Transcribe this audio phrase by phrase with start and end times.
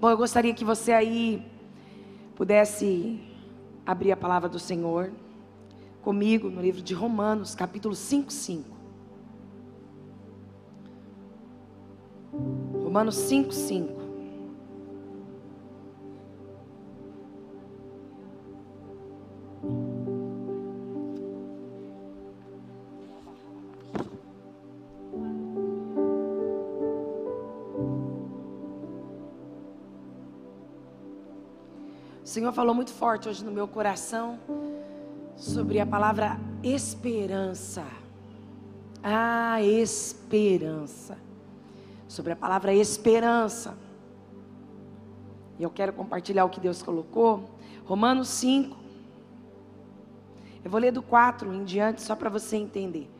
[0.00, 1.44] Bom, eu gostaria que você aí
[2.36, 3.20] pudesse
[3.84, 5.10] abrir a palavra do Senhor
[6.02, 8.76] comigo no livro de Romanos, capítulo 5, 5.
[12.84, 13.97] Romanos 5, 5.
[32.38, 34.38] Senhor falou muito forte hoje no meu coração
[35.36, 37.84] sobre a palavra esperança.
[39.02, 41.18] A esperança.
[42.06, 43.76] Sobre a palavra esperança.
[45.58, 47.42] E eu quero compartilhar o que Deus colocou.
[47.84, 48.76] Romanos 5.
[50.64, 53.10] Eu vou ler do 4 em diante, só para você entender.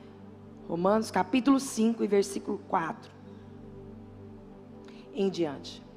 [0.68, 3.10] Romanos capítulo 5 e versículo 4
[5.12, 5.87] em diante.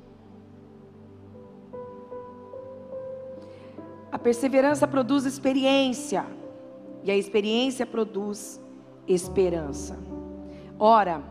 [4.22, 6.26] Perseverança produz experiência,
[7.04, 8.62] e a experiência produz
[9.08, 9.98] esperança.
[10.80, 11.22] Ora,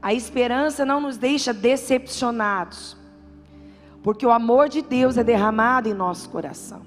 [0.00, 2.96] a esperança não nos deixa decepcionados,
[4.02, 6.82] porque o amor de Deus é derramado em nosso coração,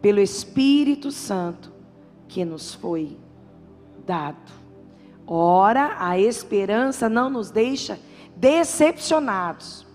[0.00, 1.72] pelo Espírito Santo
[2.28, 3.16] que nos foi
[4.06, 4.52] dado.
[5.26, 7.98] Ora, a esperança não nos deixa
[8.36, 9.86] decepcionados,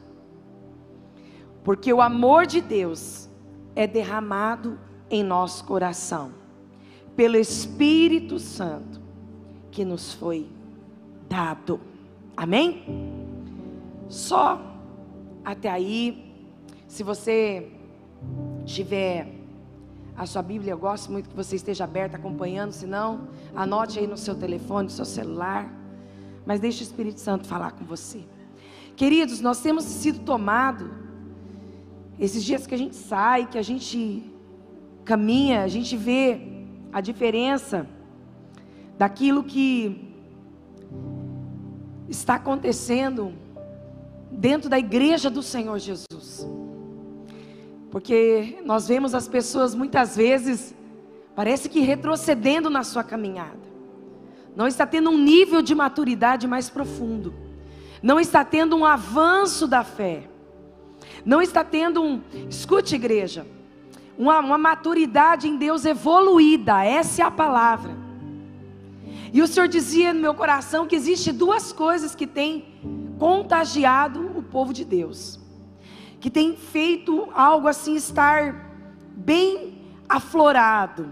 [1.63, 3.29] porque o amor de Deus
[3.75, 4.79] é derramado
[5.09, 6.31] em nosso coração,
[7.15, 9.01] pelo Espírito Santo
[9.71, 10.47] que nos foi
[11.27, 11.79] dado.
[12.37, 12.83] Amém?
[14.07, 14.61] Só
[15.43, 16.33] até aí,
[16.87, 17.71] se você
[18.65, 19.27] tiver
[20.15, 24.07] a sua Bíblia, eu gosto muito que você esteja aberta acompanhando, se não, anote aí
[24.07, 25.71] no seu telefone, no seu celular,
[26.45, 28.23] mas deixe o Espírito Santo falar com você.
[28.95, 31.02] Queridos, nós temos sido tomados
[32.19, 34.23] esses dias que a gente sai, que a gente
[35.03, 36.39] caminha, a gente vê
[36.91, 37.87] a diferença
[38.97, 40.13] daquilo que
[42.07, 43.33] está acontecendo
[44.31, 46.47] dentro da igreja do Senhor Jesus.
[47.89, 50.73] Porque nós vemos as pessoas muitas vezes,
[51.35, 53.63] parece que retrocedendo na sua caminhada.
[54.55, 57.33] Não está tendo um nível de maturidade mais profundo.
[58.01, 60.29] Não está tendo um avanço da fé
[61.25, 63.45] não está tendo um, escute igreja,
[64.17, 67.95] uma, uma maturidade em Deus evoluída, essa é a palavra.
[69.31, 72.65] E o Senhor dizia no meu coração que existe duas coisas que têm
[73.17, 75.39] contagiado o povo de Deus,
[76.19, 78.69] que tem feito algo assim estar
[79.15, 81.11] bem aflorado.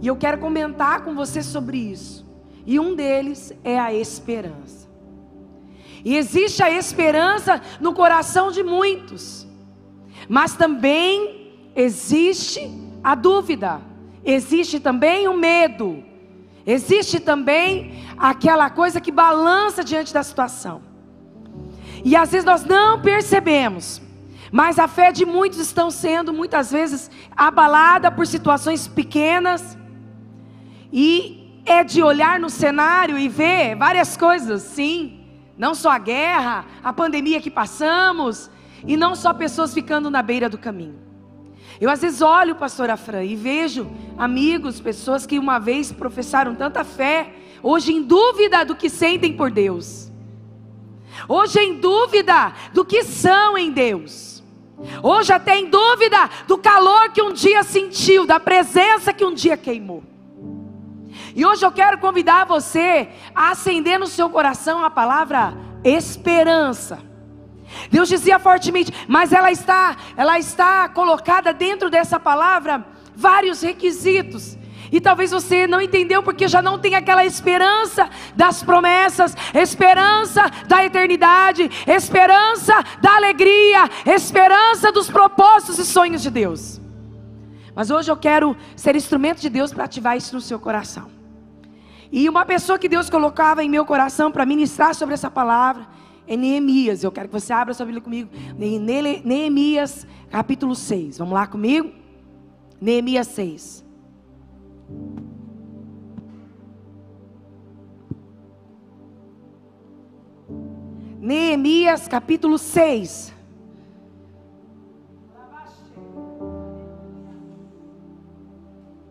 [0.00, 2.24] E eu quero comentar com você sobre isso.
[2.64, 4.79] E um deles é a esperança.
[6.04, 9.46] E existe a esperança no coração de muitos,
[10.28, 12.70] mas também existe
[13.02, 13.80] a dúvida,
[14.24, 16.02] existe também o medo,
[16.66, 20.82] existe também aquela coisa que balança diante da situação.
[22.04, 24.00] E às vezes nós não percebemos,
[24.50, 29.76] mas a fé de muitos estão sendo muitas vezes abalada por situações pequenas.
[30.92, 35.19] E é de olhar no cenário e ver várias coisas, sim,
[35.60, 38.50] não só a guerra, a pandemia que passamos,
[38.86, 40.98] e não só pessoas ficando na beira do caminho.
[41.78, 46.82] Eu às vezes olho, pastor Afran, e vejo amigos, pessoas que uma vez professaram tanta
[46.82, 50.10] fé, hoje em dúvida do que sentem por Deus.
[51.28, 54.42] Hoje em dúvida do que são em Deus.
[55.02, 59.58] Hoje até em dúvida do calor que um dia sentiu, da presença que um dia
[59.58, 60.02] queimou.
[61.34, 65.54] E hoje eu quero convidar você a acender no seu coração a palavra
[65.84, 66.98] esperança.
[67.90, 74.58] Deus dizia fortemente, mas ela está, ela está colocada dentro dessa palavra vários requisitos.
[74.92, 80.84] E talvez você não entendeu porque já não tem aquela esperança das promessas, esperança da
[80.84, 86.80] eternidade, esperança da alegria, esperança dos propósitos e sonhos de Deus.
[87.72, 91.19] Mas hoje eu quero ser instrumento de Deus para ativar isso no seu coração.
[92.12, 95.86] E uma pessoa que Deus colocava em meu coração para ministrar sobre essa palavra
[96.26, 97.04] é Neemias.
[97.04, 98.30] Eu quero que você abra sua Bíblia comigo.
[99.24, 101.18] Neemias, capítulo 6.
[101.18, 101.92] Vamos lá comigo?
[102.80, 103.84] Neemias 6.
[111.20, 113.39] Neemias capítulo 6.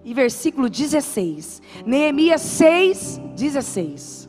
[0.09, 1.61] E versículo 16.
[1.85, 4.27] Neemias 6, 16.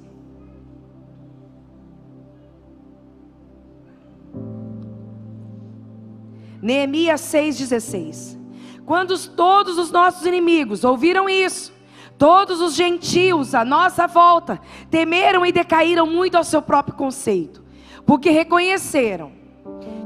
[6.60, 8.38] Neemias 6,16.
[8.84, 11.72] Quando todos os nossos inimigos ouviram isso,
[12.18, 14.60] todos os gentios à nossa volta
[14.90, 17.64] temeram e decaíram muito ao seu próprio conceito,
[18.04, 19.32] porque reconheceram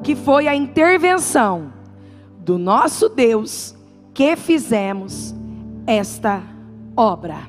[0.05, 1.73] que foi a intervenção
[2.39, 3.75] do nosso Deus
[4.13, 5.35] que fizemos
[5.87, 6.43] esta
[6.97, 7.49] obra.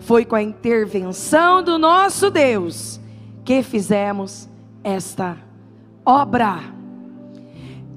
[0.00, 3.00] Foi com a intervenção do nosso Deus
[3.44, 4.48] que fizemos
[4.82, 5.36] esta
[6.04, 6.58] obra.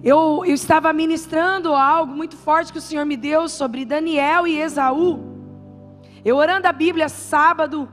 [0.03, 4.59] Eu, eu estava ministrando algo muito forte que o Senhor me deu sobre Daniel e
[4.59, 5.19] Esaú.
[6.25, 7.87] Eu orando a Bíblia sábado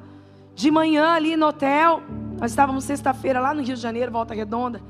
[0.55, 2.03] de manhã ali no hotel.
[2.41, 4.83] Nós estávamos sexta-feira lá no Rio de Janeiro, Volta Redonda.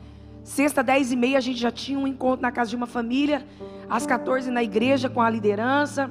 [0.43, 3.47] Sexta, dez e meia, a gente já tinha um encontro na casa de uma família.
[3.89, 6.11] Às 14 na igreja com a liderança.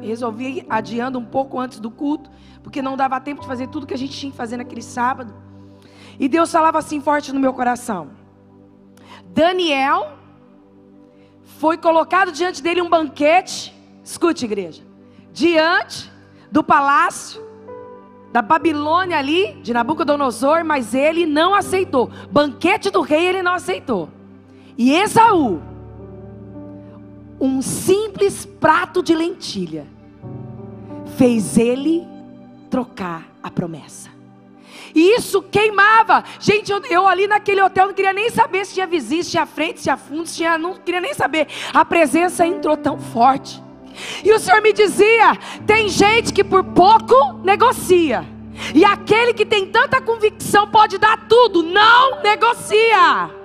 [0.00, 2.30] Resolvi adiando um pouco antes do culto,
[2.62, 5.34] porque não dava tempo de fazer tudo que a gente tinha que fazer naquele sábado.
[6.18, 8.10] E Deus falava assim forte no meu coração.
[9.26, 10.18] Daniel
[11.44, 13.74] foi colocado diante dele um banquete,
[14.04, 14.82] escute, igreja,
[15.32, 16.12] diante
[16.50, 17.42] do palácio
[18.32, 22.10] da Babilônia ali, de Nabucodonosor, mas ele não aceitou.
[22.30, 24.08] Banquete do rei ele não aceitou.
[24.76, 25.62] E Esaú,
[27.42, 29.84] um simples prato de lentilha,
[31.16, 32.06] fez ele
[32.70, 34.10] trocar a promessa.
[34.94, 36.22] E isso queimava.
[36.38, 39.44] Gente, eu, eu, ali naquele hotel não queria nem saber se tinha vizinhos, se tinha
[39.44, 40.56] frente, se tinha fundo, se tinha.
[40.56, 41.48] Não queria nem saber.
[41.74, 43.60] A presença entrou tão forte.
[44.22, 45.36] E o Senhor me dizia:
[45.66, 48.24] tem gente que por pouco negocia.
[48.72, 53.41] E aquele que tem tanta convicção pode dar tudo, não negocia.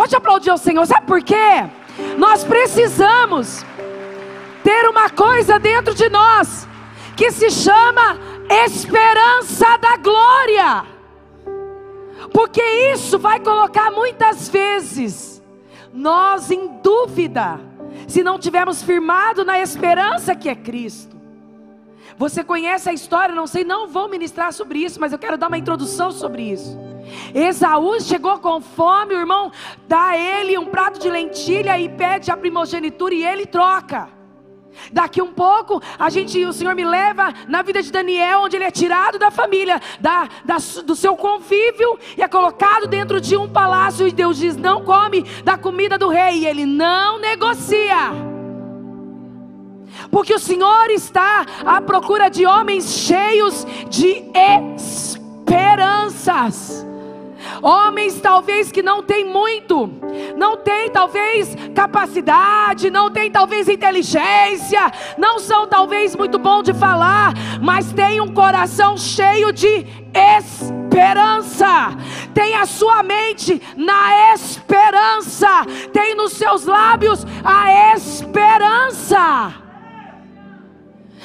[0.00, 1.68] Pode aplaudir o Senhor, sabe por quê?
[2.16, 3.62] Nós precisamos
[4.64, 6.66] ter uma coisa dentro de nós
[7.14, 8.18] que se chama
[8.64, 10.86] esperança da glória.
[12.32, 12.62] Porque
[12.94, 15.42] isso vai colocar muitas vezes
[15.92, 17.60] nós em dúvida,
[18.08, 21.14] se não tivermos firmado na esperança que é Cristo.
[22.16, 25.48] Você conhece a história, não sei, não vou ministrar sobre isso, mas eu quero dar
[25.48, 26.89] uma introdução sobre isso.
[27.34, 29.50] Esaú chegou com fome, o irmão
[29.88, 34.20] dá a ele um prato de lentilha e pede a primogenitura e ele troca.
[34.92, 38.64] Daqui um pouco, a gente, o Senhor me leva na vida de Daniel, onde ele
[38.64, 43.48] é tirado da família, da, da, do seu convívio e é colocado dentro de um
[43.48, 44.06] palácio.
[44.06, 46.40] E Deus diz: não come da comida do rei.
[46.40, 48.30] E ele não negocia.
[50.10, 54.24] Porque o Senhor está à procura de homens cheios de
[54.76, 56.86] esperanças.
[57.62, 59.90] Homens talvez que não têm muito,
[60.36, 67.32] não têm talvez capacidade, não têm talvez inteligência, não são talvez muito bom de falar,
[67.60, 71.90] mas têm um coração cheio de esperança.
[72.34, 79.54] Tem a sua mente na esperança, tem nos seus lábios a esperança.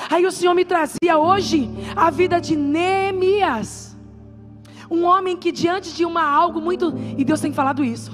[0.09, 3.84] Aí o Senhor me trazia hoje a vida de Neemias.
[4.89, 6.93] Um homem que diante de uma algo muito.
[7.17, 8.11] E Deus tem falado isso.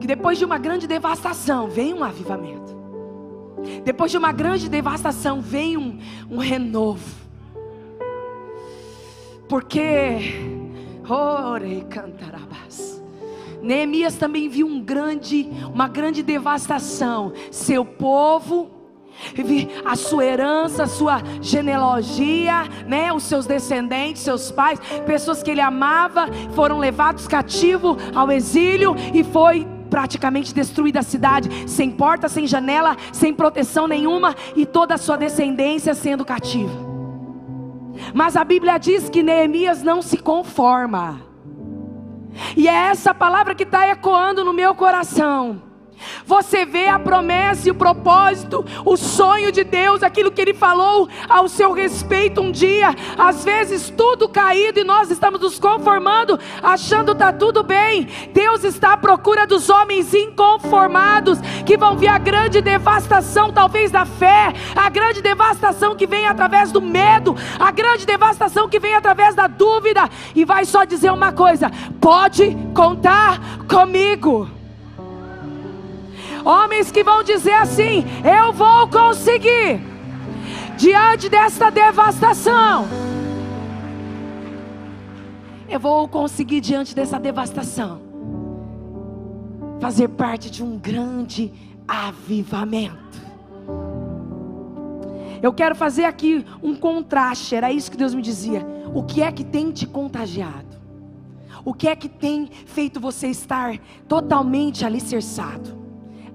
[0.00, 2.76] Que depois de uma grande devastação vem um avivamento.
[3.84, 5.98] Depois de uma grande devastação vem um,
[6.30, 7.16] um renovo.
[9.48, 10.18] Porque.
[13.62, 17.32] Neemias também viu um grande, uma grande devastação.
[17.50, 18.77] Seu povo
[19.84, 25.60] a sua herança, a sua genealogia, né, os seus descendentes, seus pais, pessoas que ele
[25.60, 32.46] amava, foram levados cativo ao exílio e foi praticamente destruída a cidade, sem porta, sem
[32.46, 36.86] janela, sem proteção nenhuma e toda a sua descendência sendo cativa.
[38.14, 41.20] Mas a Bíblia diz que Neemias não se conforma.
[42.56, 45.67] E é essa palavra que está ecoando no meu coração.
[46.26, 51.08] Você vê a promessa e o propósito, o sonho de Deus, aquilo que Ele falou
[51.28, 52.94] ao seu respeito um dia.
[53.16, 58.08] Às vezes tudo caído e nós estamos nos conformando, achando está tudo bem.
[58.32, 64.04] Deus está à procura dos homens inconformados que vão ver a grande devastação, talvez da
[64.04, 69.34] fé, a grande devastação que vem através do medo, a grande devastação que vem através
[69.34, 70.08] da dúvida.
[70.34, 74.57] E vai só dizer uma coisa: pode contar comigo.
[76.48, 79.82] Homens que vão dizer assim: Eu vou conseguir,
[80.78, 82.88] diante desta devastação.
[85.68, 88.00] Eu vou conseguir, diante dessa devastação,
[89.78, 91.52] fazer parte de um grande
[91.86, 92.96] avivamento.
[95.42, 98.66] Eu quero fazer aqui um contraste, era isso que Deus me dizia.
[98.94, 100.78] O que é que tem te contagiado?
[101.62, 103.76] O que é que tem feito você estar
[104.08, 105.77] totalmente alicerçado?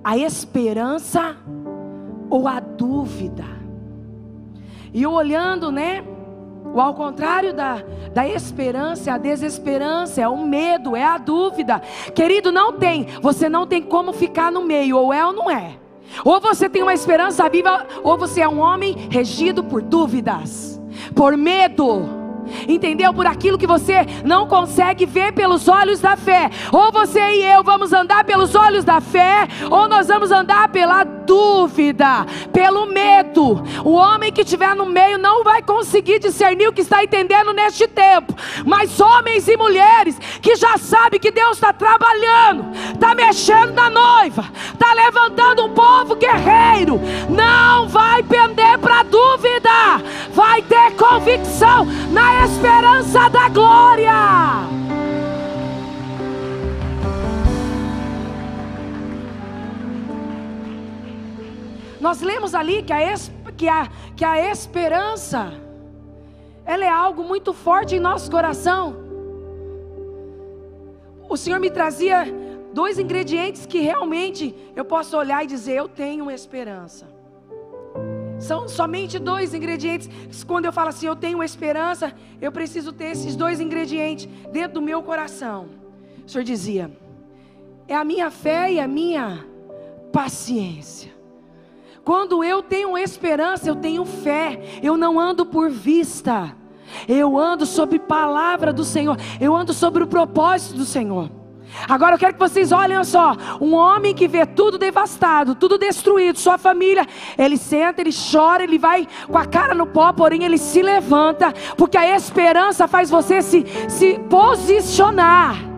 [0.03, 1.37] A esperança
[2.29, 3.45] ou a dúvida?
[4.93, 6.03] E olhando, né?
[6.73, 7.83] O ao contrário da,
[8.13, 11.79] da esperança, a desesperança, é o medo, é a dúvida.
[12.15, 13.07] Querido, não tem.
[13.21, 15.77] Você não tem como ficar no meio, ou é ou não é.
[16.25, 20.81] Ou você tem uma esperança viva, ou você é um homem regido por dúvidas,
[21.15, 22.22] por medo
[22.67, 23.13] entendeu?
[23.13, 26.49] Por aquilo que você não consegue ver pelos olhos da fé.
[26.71, 31.03] Ou você e eu vamos andar pelos olhos da fé, ou nós vamos andar pela
[31.03, 33.63] dúvida, pelo medo.
[33.83, 37.87] O homem que estiver no meio não vai conseguir discernir o que está entendendo neste
[37.87, 38.33] tempo.
[38.65, 44.45] Mas homens e mulheres que já sabem que Deus está trabalhando, está mexendo na noiva,
[44.73, 53.29] está levantando um povo guerreiro, não vai pender para dúvida, vai ter convicção na esperança
[53.29, 54.13] da glória.
[61.99, 63.15] Nós lemos ali que a,
[63.55, 65.53] que a, que a esperança,
[66.65, 68.95] ela é algo muito forte em nosso coração.
[71.29, 72.25] O Senhor me trazia
[72.73, 77.12] dois ingredientes que realmente eu posso olhar e dizer: Eu tenho esperança.
[78.43, 80.09] São somente dois ingredientes.
[80.43, 84.81] Quando eu falo assim, eu tenho esperança, eu preciso ter esses dois ingredientes dentro do
[84.81, 85.69] meu coração.
[86.25, 86.91] O Senhor dizia:
[87.87, 89.45] é a minha fé e a minha
[90.11, 91.13] paciência.
[92.03, 94.61] Quando eu tenho esperança, eu tenho fé.
[94.83, 96.53] Eu não ando por vista.
[97.07, 99.17] Eu ando sobre palavra do Senhor.
[99.39, 101.31] Eu ando sobre o propósito do Senhor.
[101.87, 103.35] Agora eu quero que vocês olhem só.
[103.59, 108.77] Um homem que vê tudo devastado, tudo destruído, sua família, ele senta, ele chora, ele
[108.77, 113.41] vai com a cara no pó, porém ele se levanta, porque a esperança faz você
[113.41, 115.72] se, se posicionar.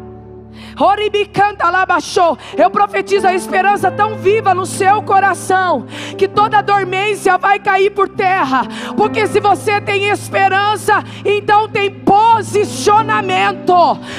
[2.57, 5.85] Eu profetizo a esperança tão viva no seu coração
[6.17, 8.63] que toda dormência vai cair por terra.
[8.97, 13.73] Porque se você tem esperança, então tem posicionamento.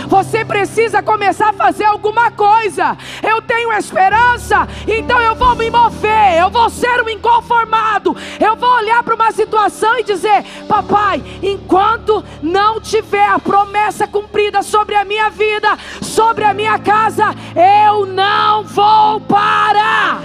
[0.07, 2.97] Você precisa começar a fazer alguma coisa.
[3.23, 6.39] Eu tenho esperança, então eu vou me mover.
[6.39, 8.17] Eu vou ser um inconformado.
[8.41, 14.63] Eu vou olhar para uma situação e dizer: Papai, enquanto não tiver a promessa cumprida
[14.63, 17.25] sobre a minha vida, sobre a minha casa,
[17.55, 20.23] eu não vou parar.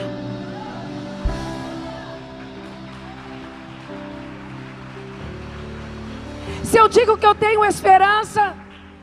[6.64, 8.56] Se eu digo que eu tenho esperança,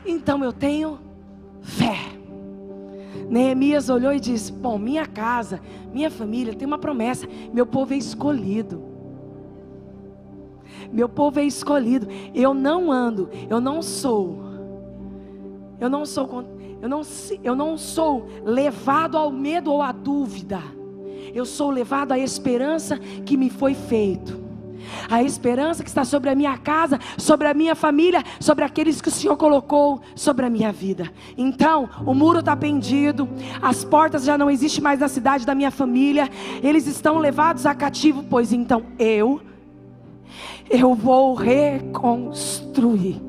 [0.05, 0.99] então eu tenho
[1.61, 1.97] fé.
[3.29, 5.61] Neemias olhou e disse: Bom, minha casa,
[5.93, 8.83] minha família tem uma promessa, meu povo é escolhido.
[10.91, 12.07] Meu povo é escolhido.
[12.33, 14.39] Eu não ando, eu não sou.
[15.79, 16.27] Eu não sou
[16.81, 17.01] eu não,
[17.43, 20.61] eu não sou levado ao medo ou à dúvida.
[21.33, 24.49] Eu sou levado à esperança que me foi feito.
[25.09, 29.09] A esperança que está sobre a minha casa, sobre a minha família, sobre aqueles que
[29.09, 31.11] o Senhor colocou sobre a minha vida.
[31.37, 33.27] Então, o muro está pendido,
[33.61, 36.29] as portas já não existem mais na cidade da minha família,
[36.63, 39.41] eles estão levados a cativo, pois então eu,
[40.69, 43.28] eu vou reconstruir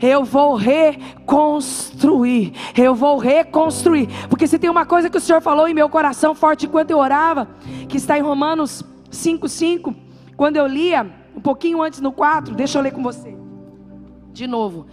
[0.00, 2.52] eu vou reconstruir.
[2.76, 4.08] Eu vou reconstruir.
[4.28, 6.98] Porque se tem uma coisa que o Senhor falou em meu coração forte enquanto eu
[6.98, 7.48] orava,
[7.88, 9.94] que está em Romanos 5,5,
[10.36, 13.36] quando eu lia, um pouquinho antes no 4, deixa eu ler com você.
[14.32, 14.86] De novo.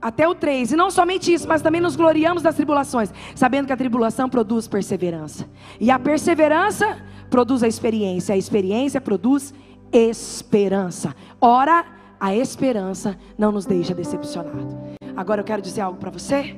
[0.00, 3.72] Até o 3, e não somente isso, mas também nos gloriamos das tribulações, sabendo que
[3.72, 5.48] a tribulação produz perseverança,
[5.80, 6.98] e a perseverança
[7.30, 9.54] produz a experiência, a experiência produz
[9.90, 11.16] esperança.
[11.40, 11.86] Ora,
[12.24, 14.78] a esperança não nos deixa decepcionado.
[15.14, 16.56] Agora eu quero dizer algo para você.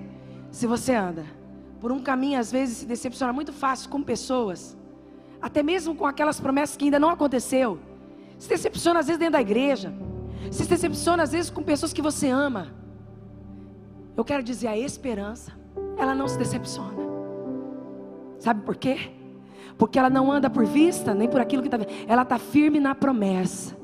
[0.52, 1.24] Se você anda
[1.80, 4.76] por um caminho, às vezes se decepciona muito fácil com pessoas,
[5.42, 7.80] até mesmo com aquelas promessas que ainda não aconteceu.
[8.38, 9.92] Se decepciona às vezes dentro da igreja.
[10.52, 12.68] Se decepciona às vezes com pessoas que você ama.
[14.16, 15.50] Eu quero dizer, a esperança,
[15.98, 16.94] ela não se decepciona.
[18.38, 19.10] Sabe por quê?
[19.76, 21.90] Porque ela não anda por vista, nem por aquilo que está vendo.
[22.06, 23.76] Ela está firme na promessa.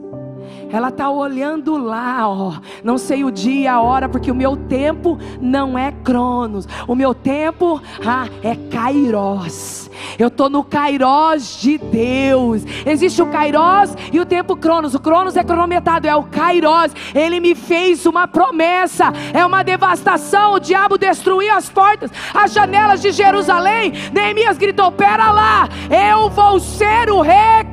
[0.73, 2.55] Ela está olhando lá, ó.
[2.83, 6.67] Não sei o dia, a hora, porque o meu tempo não é Cronos.
[6.87, 9.91] O meu tempo ah, é Kairos.
[10.19, 12.63] Eu estou no Kairos de Deus.
[12.87, 14.95] Existe o Kairos e o tempo Cronos.
[14.95, 16.93] O Cronos é cronometrado, é o Kairos.
[17.15, 19.13] Ele me fez uma promessa.
[19.33, 20.55] É uma devastação.
[20.55, 23.93] O diabo destruiu as portas, as janelas de Jerusalém.
[24.13, 27.21] Neemias gritou: Pera lá, eu vou ser o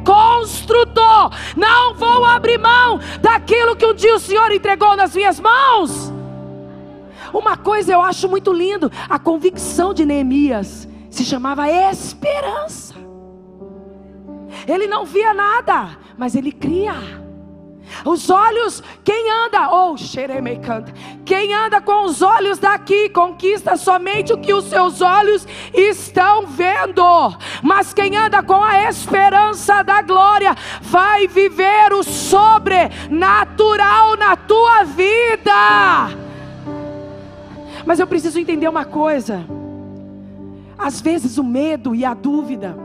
[0.10, 1.32] reconstrutor.
[1.56, 6.12] Não vou abrir mão daquilo que um dia o Senhor entregou nas minhas mãos.
[7.32, 12.96] Uma coisa eu acho muito lindo, a convicção de Neemias se chamava esperança.
[14.68, 16.94] Ele não via nada, mas ele cria.
[18.05, 19.96] Os olhos, quem anda, ou oh,
[20.65, 20.93] canta,
[21.25, 27.03] quem anda com os olhos daqui conquista somente o que os seus olhos estão vendo.
[27.62, 36.10] Mas quem anda com a esperança da glória vai viver o sobrenatural na tua vida.
[37.86, 39.46] Mas eu preciso entender uma coisa.
[40.77, 42.77] Às vezes o medo e a dúvida,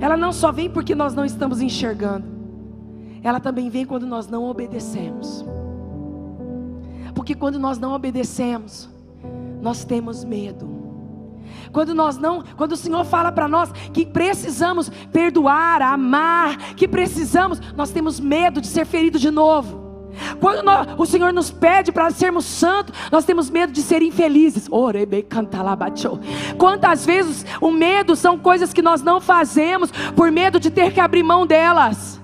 [0.00, 2.33] ela não só vem porque nós não estamos enxergando,
[3.24, 5.44] ela também vem quando nós não obedecemos.
[7.14, 8.90] Porque quando nós não obedecemos,
[9.62, 10.68] nós temos medo.
[11.72, 17.58] Quando nós não, quando o Senhor fala para nós que precisamos perdoar, amar, que precisamos,
[17.74, 19.82] nós temos medo de ser ferido de novo.
[20.38, 24.68] Quando nós, o Senhor nos pede para sermos santos, nós temos medo de ser infelizes.
[26.58, 31.00] Quantas vezes o medo são coisas que nós não fazemos por medo de ter que
[31.00, 32.20] abrir mão delas,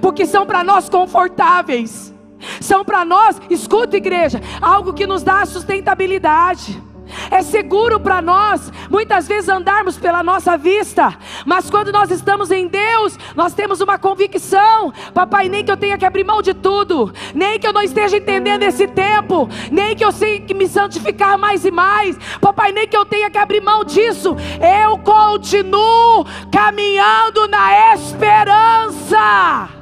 [0.00, 2.14] porque são para nós confortáveis,
[2.60, 6.82] são para nós, escuta igreja, algo que nos dá sustentabilidade.
[7.30, 12.66] É seguro para nós, muitas vezes, andarmos pela nossa vista, mas quando nós estamos em
[12.66, 17.12] Deus, nós temos uma convicção: Papai, nem que eu tenha que abrir mão de tudo,
[17.34, 21.38] nem que eu não esteja entendendo esse tempo, nem que eu tenha que me santificar
[21.38, 24.36] mais e mais, Papai, nem que eu tenha que abrir mão disso,
[24.84, 29.75] eu continuo caminhando na esperança.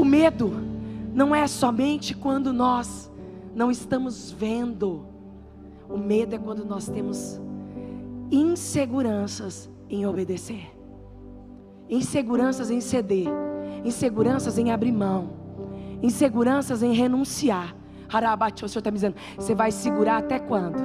[0.00, 0.50] O medo
[1.12, 3.12] não é somente quando nós
[3.54, 5.04] não estamos vendo.
[5.90, 7.38] O medo é quando nós temos
[8.30, 10.74] inseguranças em obedecer,
[11.86, 13.28] inseguranças em ceder,
[13.84, 15.34] inseguranças em abrir mão,
[16.02, 17.76] inseguranças em renunciar.
[18.10, 20.78] Harabate, o Senhor está me dizendo: você vai segurar até quando?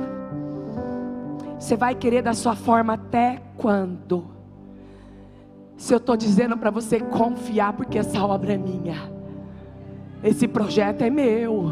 [1.57, 4.34] Você vai querer da sua forma até quando?
[5.77, 9.11] Se eu estou dizendo para você confiar, porque essa obra é minha,
[10.23, 11.71] esse projeto é meu.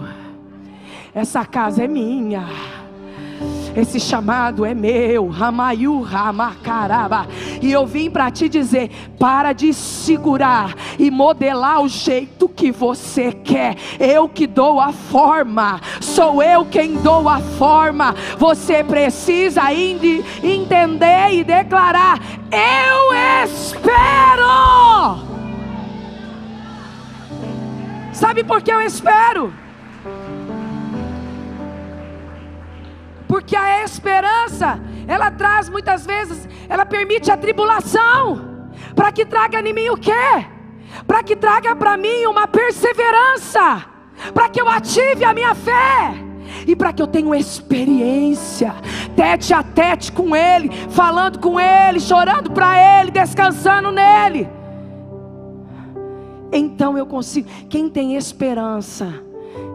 [1.13, 2.43] Essa casa é minha.
[3.75, 7.27] Esse chamado é meu, Ramayu Ramacaraba.
[7.61, 13.31] E eu vim para te dizer: para de segurar e modelar o jeito que você
[13.31, 13.75] quer.
[13.99, 18.13] Eu que dou a forma, sou eu quem dou a forma.
[18.37, 22.19] Você precisa entender e declarar:
[22.51, 24.53] Eu espero.
[28.11, 29.62] Sabe por que eu espero?
[33.33, 39.73] Porque a esperança, ela traz muitas vezes, ela permite a tribulação, para que traga em
[39.73, 40.45] mim o quê?
[41.07, 43.87] Para que traga para mim uma perseverança,
[44.35, 46.13] para que eu ative a minha fé
[46.67, 48.75] e para que eu tenha experiência,
[49.15, 54.47] tete a tete com Ele, falando com Ele, chorando para Ele, descansando nele.
[56.51, 57.49] Então eu consigo.
[57.67, 59.11] Quem tem esperança,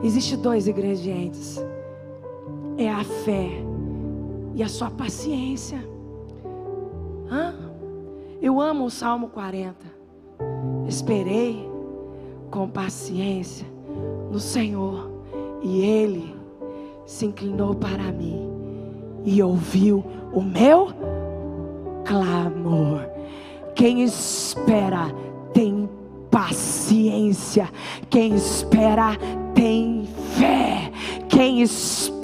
[0.05, 1.61] existe dois ingredientes
[2.79, 3.51] é a fé
[4.55, 5.85] e a sua paciência.
[7.29, 7.55] Hã?
[8.41, 9.75] Eu amo o Salmo 40.
[10.87, 11.69] Esperei
[12.51, 13.67] com paciência
[14.31, 15.11] no Senhor,
[15.61, 16.35] e Ele
[17.05, 18.49] se inclinou para mim
[19.25, 20.88] e ouviu o meu
[22.05, 23.01] clamor.
[23.75, 25.11] Quem espera
[25.53, 25.88] tem
[26.31, 27.69] paciência,
[28.09, 29.17] quem espera
[29.55, 30.93] tem fé,
[31.29, 32.17] quem espera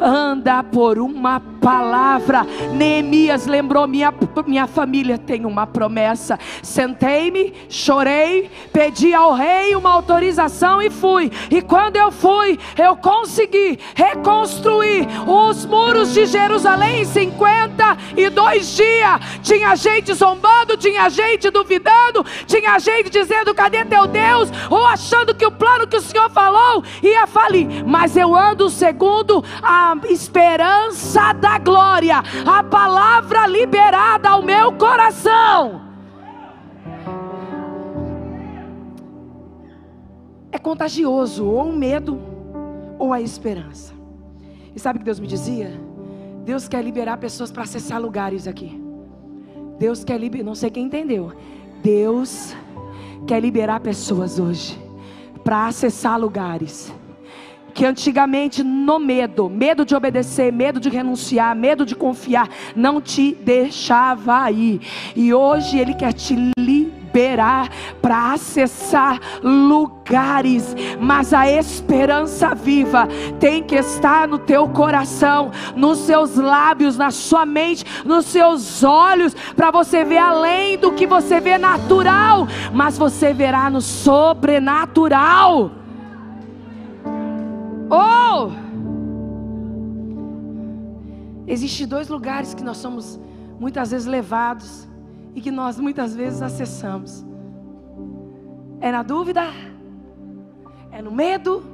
[0.00, 2.46] anda por uma palavra.
[2.72, 4.12] Neemias lembrou: minha,
[4.46, 6.38] minha família tem uma promessa.
[6.62, 11.30] Sentei-me, chorei, pedi ao rei uma autorização e fui.
[11.50, 19.20] E quando eu fui, eu consegui reconstruir os muros de Jerusalém em 52 dias.
[19.42, 24.48] Tinha gente zombando, tinha gente duvidando, tinha gente dizendo: cadê teu Deus?
[24.70, 27.84] Ou achando que o plano que o Senhor falou ia falir.
[27.84, 29.09] Mas eu ando segundo
[29.62, 35.90] a esperança da glória, a palavra liberada ao meu coração.
[40.60, 42.20] contagioso, ou o medo,
[42.98, 43.92] ou a esperança.
[44.74, 45.72] E sabe o que Deus me dizia?
[46.44, 48.80] Deus quer liberar pessoas para acessar lugares aqui.
[49.78, 51.32] Deus quer liberar, não sei quem entendeu.
[51.82, 52.54] Deus
[53.26, 54.78] quer liberar pessoas hoje
[55.42, 56.92] para acessar lugares
[57.70, 63.34] que antigamente no medo, medo de obedecer, medo de renunciar, medo de confiar, não te
[63.34, 64.80] deixava ir.
[65.14, 66.34] E hoje ele quer te
[67.10, 67.68] liberar
[68.00, 76.36] para acessar lugares, mas a esperança viva tem que estar no teu coração, nos seus
[76.36, 81.58] lábios, na sua mente, nos seus olhos, para você ver além do que você vê
[81.58, 85.79] natural, mas você verá no sobrenatural.
[87.90, 88.50] Oh!
[91.46, 93.18] Existem dois lugares que nós somos
[93.58, 94.88] muitas vezes levados
[95.34, 97.26] e que nós muitas vezes acessamos.
[98.80, 99.42] É na dúvida?
[100.92, 101.64] É no medo?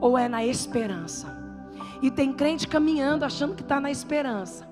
[0.00, 1.38] Ou é na esperança?
[2.02, 4.68] E tem crente caminhando achando que está na esperança.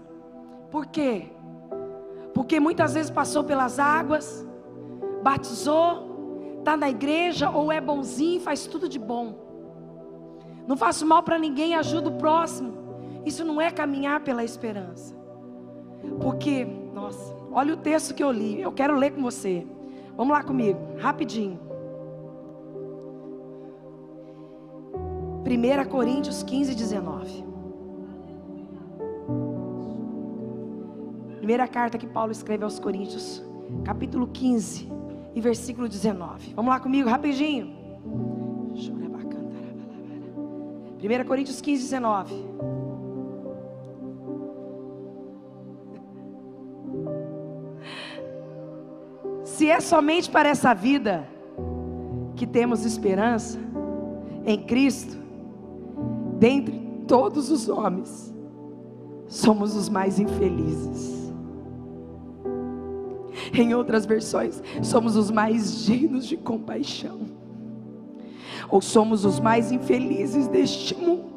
[0.71, 1.27] Por quê?
[2.35, 4.47] Porque muitas vezes passou pelas águas,
[5.23, 9.48] batizou, está na igreja ou é bonzinho, faz tudo de bom.
[10.69, 12.75] Não faço mal para ninguém, ajudo o próximo.
[13.25, 15.17] Isso não é caminhar pela esperança.
[16.21, 18.61] Porque, nossa, olha o texto que eu li.
[18.61, 19.67] Eu quero ler com você.
[20.15, 21.59] Vamos lá comigo, rapidinho.
[25.47, 27.45] 1 Coríntios 15, 19.
[31.39, 33.43] Primeira carta que Paulo escreve aos Coríntios,
[33.85, 34.87] capítulo 15
[35.35, 36.53] e versículo 19.
[36.55, 37.75] Vamos lá comigo, rapidinho.
[41.01, 42.35] 1 Coríntios 15, 19.
[49.45, 51.27] Se é somente para essa vida
[52.35, 53.59] que temos esperança
[54.45, 55.17] em Cristo,
[56.39, 58.35] dentre todos os homens,
[59.29, 61.33] somos os mais infelizes.
[63.53, 67.38] Em outras versões, somos os mais dignos de compaixão
[68.71, 71.29] ou somos os mais infelizes deste mundo.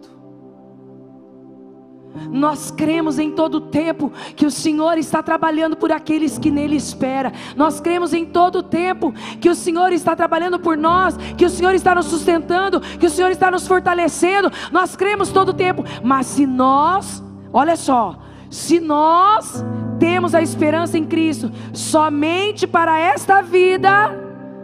[2.30, 6.76] Nós cremos em todo o tempo que o Senhor está trabalhando por aqueles que nele
[6.76, 7.32] espera.
[7.56, 11.50] Nós cremos em todo o tempo que o Senhor está trabalhando por nós, que o
[11.50, 14.52] Senhor está nos sustentando, que o Senhor está nos fortalecendo.
[14.72, 15.84] Nós cremos todo o tempo.
[16.04, 18.18] Mas se nós, olha só,
[18.50, 19.64] se nós
[19.98, 24.14] temos a esperança em Cristo somente para esta vida,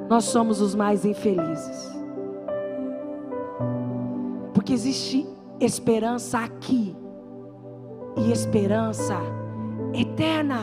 [0.09, 1.86] nós somos os mais infelizes.
[4.67, 5.25] Porque existe
[5.61, 6.93] esperança aqui
[8.17, 9.15] e esperança
[9.93, 10.59] eterna.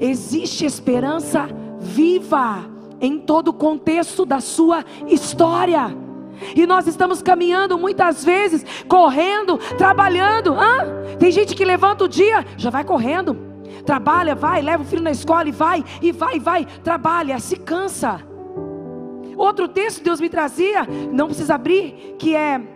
[0.00, 2.68] Existe esperança viva
[3.00, 5.96] em todo o contexto da sua história.
[6.56, 10.52] E nós estamos caminhando muitas vezes, correndo, trabalhando.
[10.54, 11.16] Hã?
[11.16, 13.36] Tem gente que levanta o dia, já vai correndo.
[13.84, 17.54] Trabalha, vai, leva o filho na escola e vai, e vai, e vai, trabalha, se
[17.54, 18.20] cansa.
[19.36, 22.74] Outro texto Deus me trazia, não precisa abrir, que é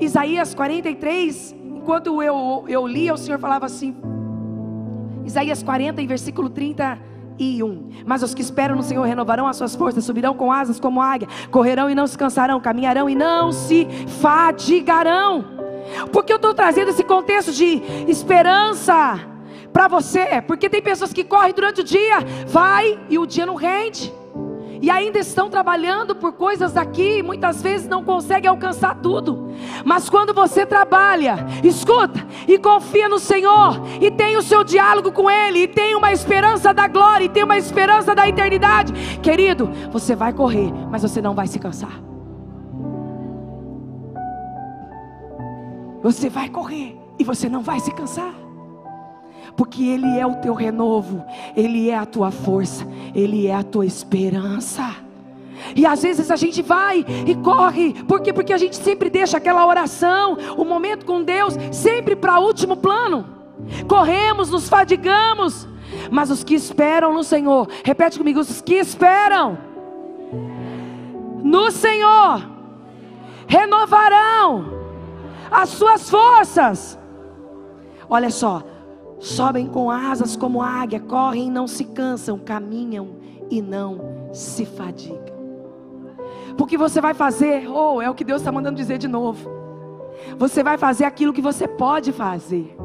[0.00, 3.96] Isaías 43, enquanto eu, eu lia, o Senhor falava assim,
[5.24, 7.90] Isaías 40, em versículo 31.
[8.06, 11.28] Mas os que esperam no Senhor renovarão as suas forças, subirão com asas como águia,
[11.50, 13.86] correrão e não se cansarão, caminharão e não se
[14.20, 15.44] fadigarão.
[16.12, 19.20] Porque eu estou trazendo esse contexto de esperança
[19.72, 23.54] para você, porque tem pessoas que correm durante o dia, vai e o dia não
[23.54, 24.12] rende
[24.80, 29.48] e ainda estão trabalhando por coisas aqui, muitas vezes não conseguem alcançar tudo.
[29.84, 35.30] Mas quando você trabalha, escuta e confia no Senhor, e tem o seu diálogo com
[35.30, 40.14] Ele, e tem uma esperança da glória, e tem uma esperança da eternidade, querido, você
[40.14, 42.00] vai correr, mas você não vai se cansar.
[46.02, 48.47] Você vai correr e você não vai se cansar
[49.58, 51.24] porque Ele é o teu renovo,
[51.56, 54.94] Ele é a tua força, Ele é a tua esperança.
[55.74, 58.32] E às vezes a gente vai e corre, por quê?
[58.32, 63.26] Porque a gente sempre deixa aquela oração, o momento com Deus, sempre para último plano.
[63.88, 65.66] Corremos, nos fadigamos,
[66.08, 69.58] mas os que esperam no Senhor, repete comigo: os que esperam
[71.42, 72.48] no Senhor
[73.48, 74.66] renovarão
[75.50, 76.96] as suas forças.
[78.08, 78.62] Olha só,
[79.18, 83.16] sobem com asas como águia, correm e não se cansam, caminham
[83.50, 85.38] e não se fadigam.
[86.56, 89.48] Porque você vai fazer, ou oh, é o que Deus está mandando dizer de novo.
[90.36, 92.76] Você vai fazer aquilo que você pode fazer.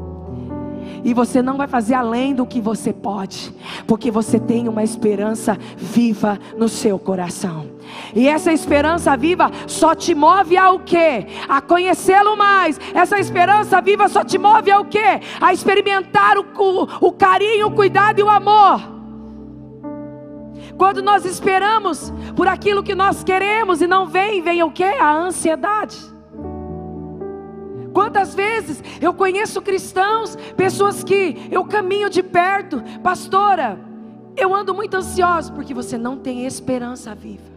[1.02, 3.54] E você não vai fazer além do que você pode,
[3.86, 7.73] porque você tem uma esperança viva no seu coração.
[8.14, 11.26] E essa esperança viva só te move ao quê?
[11.48, 12.80] A conhecê-lo mais.
[12.94, 15.20] Essa esperança viva só te move ao quê?
[15.40, 18.94] A experimentar o, o, o carinho, o cuidado e o amor.
[20.76, 24.84] Quando nós esperamos por aquilo que nós queremos e não vem, vem o que?
[24.84, 25.96] A ansiedade.
[27.92, 33.78] Quantas vezes eu conheço cristãos, pessoas que eu caminho de perto, pastora,
[34.36, 37.53] eu ando muito ansioso porque você não tem esperança viva.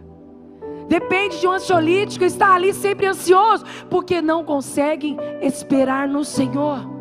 [0.88, 6.98] Depende de um ansiolítico, está ali sempre ansioso, porque não conseguem esperar no Senhor.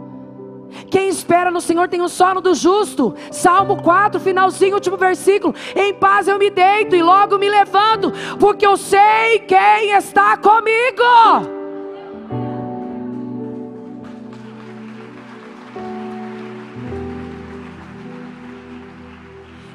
[0.91, 3.15] Quem espera no Senhor tem o sono do justo.
[3.31, 5.55] Salmo 4, finalzinho, último versículo.
[5.75, 11.56] Em paz eu me deito e logo me levanto, porque eu sei quem está comigo.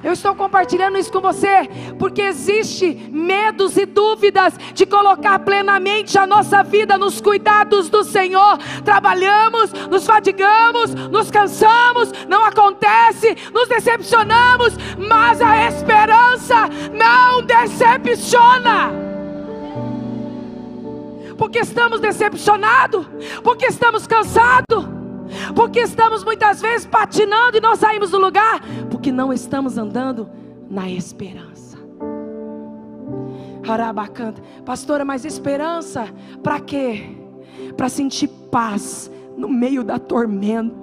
[0.03, 6.27] Eu estou compartilhando isso com você porque existe medos e dúvidas de colocar plenamente a
[6.27, 8.59] nossa vida nos cuidados do Senhor.
[8.85, 18.91] Trabalhamos, nos fadigamos, nos cansamos, não acontece, nos decepcionamos, mas a esperança não decepciona.
[21.39, 23.07] Porque estamos decepcionados,
[23.43, 25.02] porque estamos cansados
[25.55, 30.29] porque estamos muitas vezes patinando e não saímos do lugar, porque não estamos andando
[30.71, 31.79] na esperança.
[33.67, 36.07] Arabacanta, pastora, mas esperança
[36.43, 37.17] para quê?
[37.77, 40.83] Para sentir paz no meio da tormenta.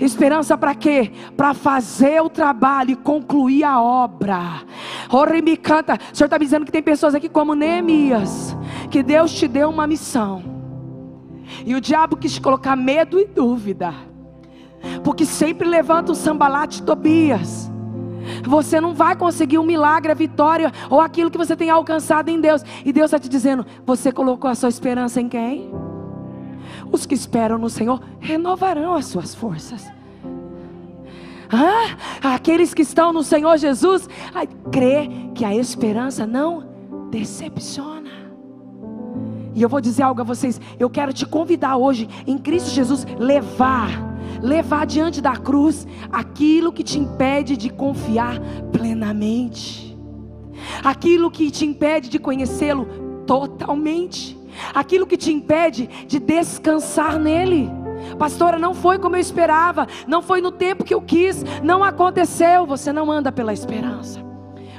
[0.00, 1.10] Esperança para quê?
[1.36, 4.62] Para fazer o trabalho e concluir a obra.
[5.42, 5.98] me canta.
[6.12, 8.56] O Senhor está me dizendo que tem pessoas aqui como Neemias,
[8.90, 10.57] que Deus te deu uma missão.
[11.64, 13.94] E o diabo quis colocar medo e dúvida.
[15.02, 17.70] Porque sempre levanta o sambalate Tobias.
[18.44, 22.40] Você não vai conseguir um milagre, a vitória ou aquilo que você tem alcançado em
[22.40, 22.62] Deus.
[22.84, 25.70] E Deus está te dizendo: você colocou a sua esperança em quem?
[26.90, 29.90] Os que esperam no Senhor renovarão as suas forças.
[31.50, 34.08] Ah, aqueles que estão no Senhor Jesus,
[34.70, 36.66] crê que a esperança não
[37.10, 37.97] decepciona.
[39.58, 40.60] E eu vou dizer algo a vocês.
[40.78, 43.90] Eu quero te convidar hoje, em Cristo Jesus, levar,
[44.40, 48.38] levar diante da cruz aquilo que te impede de confiar
[48.70, 49.98] plenamente,
[50.84, 52.86] aquilo que te impede de conhecê-lo
[53.26, 54.38] totalmente,
[54.72, 57.68] aquilo que te impede de descansar nele.
[58.16, 62.64] Pastora, não foi como eu esperava, não foi no tempo que eu quis, não aconteceu.
[62.64, 64.24] Você não anda pela esperança,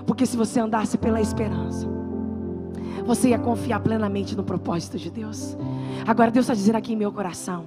[0.07, 1.98] porque se você andasse pela esperança,
[3.09, 5.57] você ia confiar plenamente no propósito de Deus.
[6.05, 7.65] Agora, Deus está dizendo aqui em meu coração: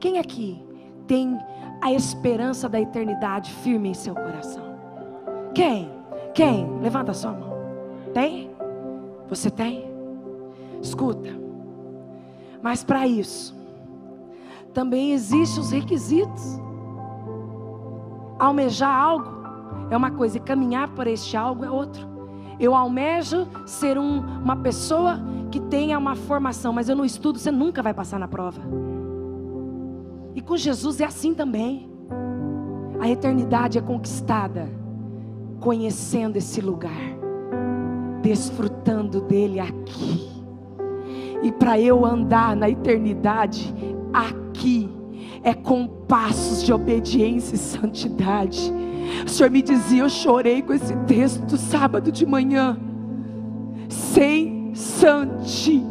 [0.00, 0.64] quem aqui
[1.06, 1.38] tem
[1.82, 4.64] a esperança da eternidade firme em seu coração?
[5.54, 5.90] Quem?
[6.32, 6.80] Quem?
[6.80, 7.52] Levanta a sua mão.
[8.14, 8.50] Tem?
[9.28, 9.84] Você tem?
[10.80, 11.36] Escuta.
[12.62, 13.54] Mas para isso,
[14.72, 16.58] também existem os requisitos.
[18.38, 19.28] Almejar algo
[19.90, 22.17] é uma coisa e caminhar por este algo é outro.
[22.60, 27.50] Eu almejo ser um, uma pessoa que tenha uma formação, mas eu não estudo, você
[27.50, 28.60] nunca vai passar na prova.
[30.34, 31.88] E com Jesus é assim também.
[33.00, 34.68] A eternidade é conquistada
[35.60, 36.92] conhecendo esse lugar,
[38.22, 40.28] desfrutando dele aqui.
[41.42, 43.72] E para eu andar na eternidade
[44.12, 44.90] aqui,
[45.42, 48.72] é com passos de obediência e santidade
[49.24, 52.78] o Senhor me dizia, eu chorei com esse texto sábado de manhã.
[53.88, 55.84] Sem santidade,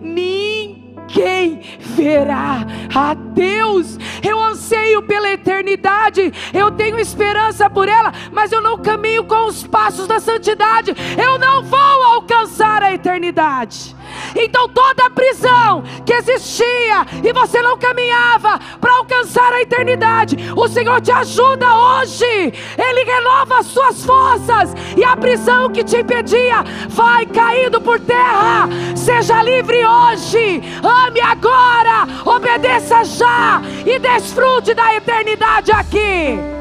[0.00, 3.98] ninguém verá a Deus.
[4.22, 9.66] Eu anseio pela eternidade, eu tenho esperança por ela, mas eu não caminho com os
[9.66, 10.94] passos da santidade.
[11.22, 13.94] Eu não vou alcançar a eternidade.
[14.34, 20.68] Então toda a prisão que existia e você não caminhava para alcançar a eternidade, o
[20.68, 22.52] Senhor te ajuda hoje.
[22.76, 28.68] Ele renova as suas forças e a prisão que te impedia vai caindo por terra.
[28.96, 30.62] Seja livre hoje.
[30.82, 32.06] Ame agora.
[32.24, 36.53] Obedeça já e desfrute da eternidade aqui.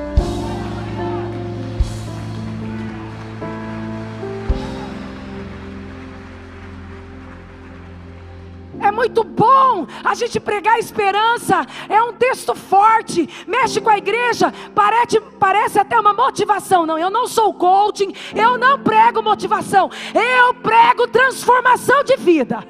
[9.04, 11.66] Muito bom a gente pregar esperança.
[11.90, 16.86] É um texto forte, mexe com a igreja, parece, parece até uma motivação.
[16.86, 22.64] Não, eu não sou coaching, eu não prego motivação, eu prego transformação de vida.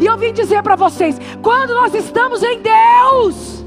[0.00, 3.61] E eu vim dizer para vocês: quando nós estamos em Deus,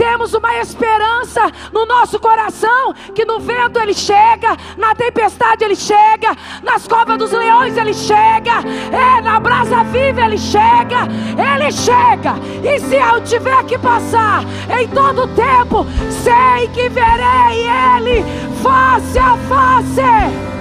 [0.00, 6.34] temos uma esperança no nosso coração que no vento ele chega, na tempestade ele chega,
[6.62, 12.34] nas covas dos leões ele chega, é, na brasa viva ele chega, ele chega.
[12.64, 14.42] E se eu tiver que passar
[14.80, 15.84] em todo tempo,
[16.22, 18.24] sei que verei ele
[18.62, 20.59] face a face.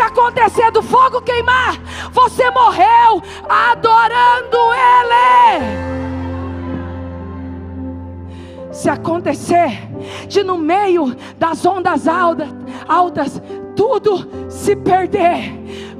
[0.00, 1.78] Se acontecer do fogo queimar,
[2.10, 4.56] você morreu adorando
[4.96, 5.60] Ele.
[8.72, 9.78] Se acontecer
[10.26, 12.48] de no meio das ondas altas,
[12.88, 13.42] altas
[13.76, 15.52] tudo se perder,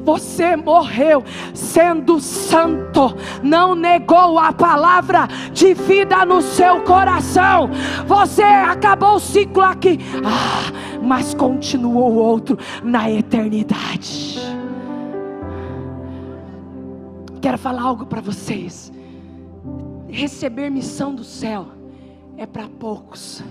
[0.03, 7.69] você morreu sendo santo, não negou a palavra de vida no seu coração.
[8.07, 14.39] Você acabou o ciclo aqui, ah, mas continuou outro na eternidade.
[17.41, 18.93] Quero falar algo para vocês.
[20.09, 21.69] Receber missão do céu
[22.37, 23.43] é para poucos,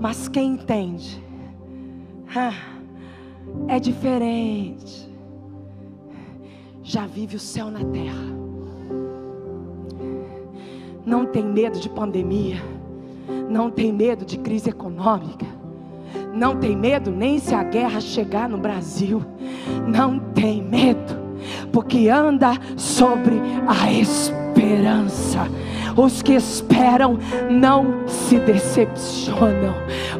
[0.00, 1.22] mas quem entende,
[3.68, 5.12] é diferente
[6.82, 8.42] já vive o céu na terra.
[11.06, 12.56] Não tem medo de pandemia,
[13.48, 15.46] não tem medo de crise econômica,
[16.32, 19.22] não tem medo nem se a guerra chegar no Brasil,
[19.86, 21.14] não tem medo,
[21.72, 23.34] porque anda sobre
[23.66, 25.46] a esperança
[25.96, 27.18] os que esperam
[27.50, 29.74] não se decepcionam,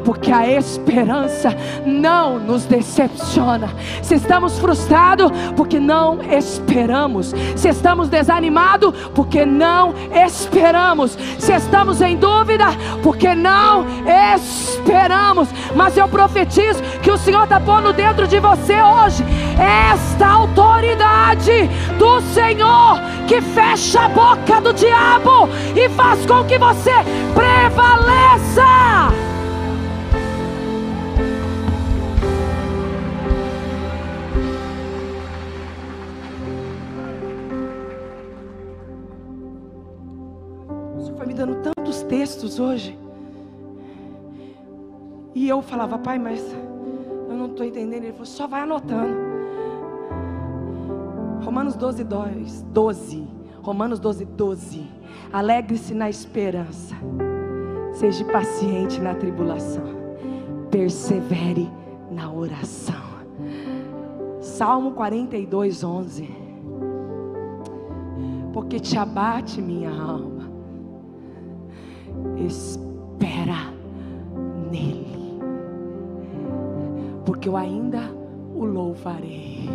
[0.04, 1.56] porque a esperança
[1.86, 3.68] não nos decepciona.
[4.02, 7.34] Se estamos frustrados, porque não esperamos.
[7.56, 9.94] Se estamos desanimados, porque não
[10.26, 11.16] esperamos.
[11.38, 12.66] Se estamos em dúvida,
[13.02, 13.86] porque não
[14.34, 15.48] esperamos.
[15.74, 19.24] Mas eu profetizo que o Senhor está pondo dentro de você hoje
[19.58, 20.71] esta autoridade
[21.98, 26.90] do Senhor que fecha a boca do diabo e faz com que você
[27.34, 28.62] prevaleça.
[40.96, 42.98] O Senhor foi me dando tantos textos hoje.
[45.34, 46.40] E eu falava, pai, mas
[47.28, 48.04] eu não estou entendendo.
[48.04, 49.31] Ele falou, só vai anotando.
[51.42, 53.28] Romanos 12, 2, 12.
[53.62, 54.86] Romanos 12, 12.
[55.32, 56.94] Alegre-se na esperança.
[57.92, 59.84] Seja paciente na tribulação.
[60.70, 61.68] Persevere
[62.10, 63.12] na oração.
[64.40, 66.28] Salmo 42, 11.
[68.52, 70.50] Porque te abate minha alma.
[72.46, 73.72] Espera
[74.70, 75.40] nele.
[77.24, 78.00] Porque eu ainda
[78.54, 79.68] o louvarei.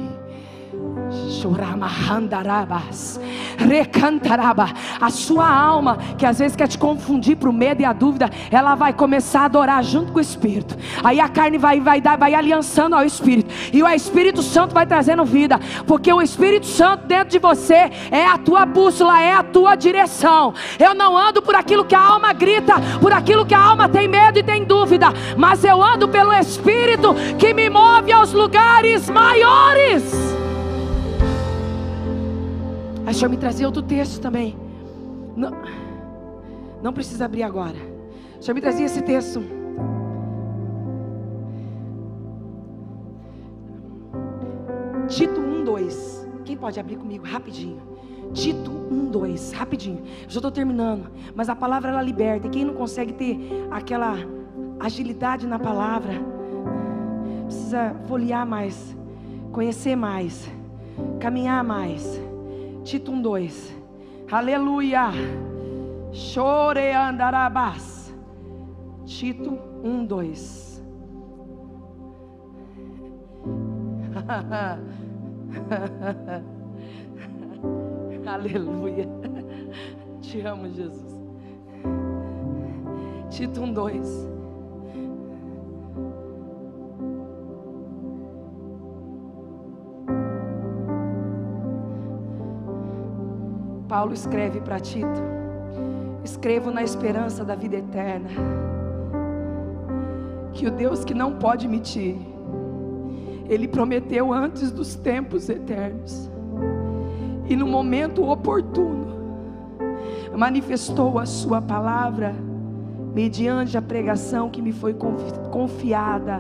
[3.58, 4.70] Recantaraba.
[5.00, 8.30] A sua alma, que às vezes quer te confundir para o medo e a dúvida,
[8.52, 10.78] ela vai começar a adorar junto com o Espírito.
[11.04, 13.54] Aí a carne vai, vai, dar, vai aliançando ao Espírito.
[13.72, 15.60] E o Espírito Santo vai trazendo vida.
[15.86, 20.54] Porque o Espírito Santo dentro de você é a tua bússola, é a tua direção.
[20.80, 24.08] Eu não ando por aquilo que a alma grita, por aquilo que a alma tem
[24.08, 25.08] medo e tem dúvida.
[25.38, 30.47] Mas eu ando pelo Espírito que me move aos lugares maiores.
[33.08, 34.54] Aí o Senhor me trazia outro texto também.
[35.34, 35.54] Não,
[36.84, 37.78] não precisa abrir agora.
[38.38, 39.42] O Senhor me trazia esse texto.
[45.08, 46.28] Tito 1, 2.
[46.44, 47.80] Quem pode abrir comigo rapidinho?
[48.34, 50.04] Tito 1, 2, rapidinho.
[50.28, 51.10] Já estou terminando.
[51.34, 52.48] Mas a palavra ela liberta.
[52.48, 53.40] E quem não consegue ter
[53.72, 54.18] aquela
[54.82, 56.12] agilidade na palavra,
[57.46, 58.94] precisa folhear mais,
[59.54, 60.52] conhecer mais,
[61.22, 62.27] caminhar mais.
[62.88, 63.76] Tito 1, 2.
[64.32, 65.12] Aleluia.
[66.14, 68.16] Chore andarabás.
[69.06, 70.82] Tito 1, 2.
[78.26, 79.06] Aleluia.
[80.22, 81.04] Te amo, Jesus.
[83.30, 84.30] Tito 1, 2.
[93.98, 95.24] Paulo escreve para Tito:
[96.24, 98.30] escrevo na esperança da vida eterna,
[100.54, 102.16] que o Deus que não pode mentir,
[103.50, 106.30] Ele prometeu antes dos tempos eternos,
[107.50, 109.08] e no momento oportuno,
[110.38, 112.36] manifestou a Sua palavra,
[113.16, 114.96] mediante a pregação que me foi
[115.52, 116.40] confiada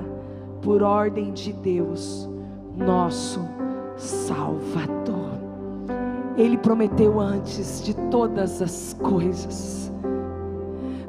[0.61, 2.29] por ordem de Deus,
[2.75, 3.41] nosso
[3.95, 4.96] Salvador.
[6.37, 9.91] Ele prometeu antes de todas as coisas.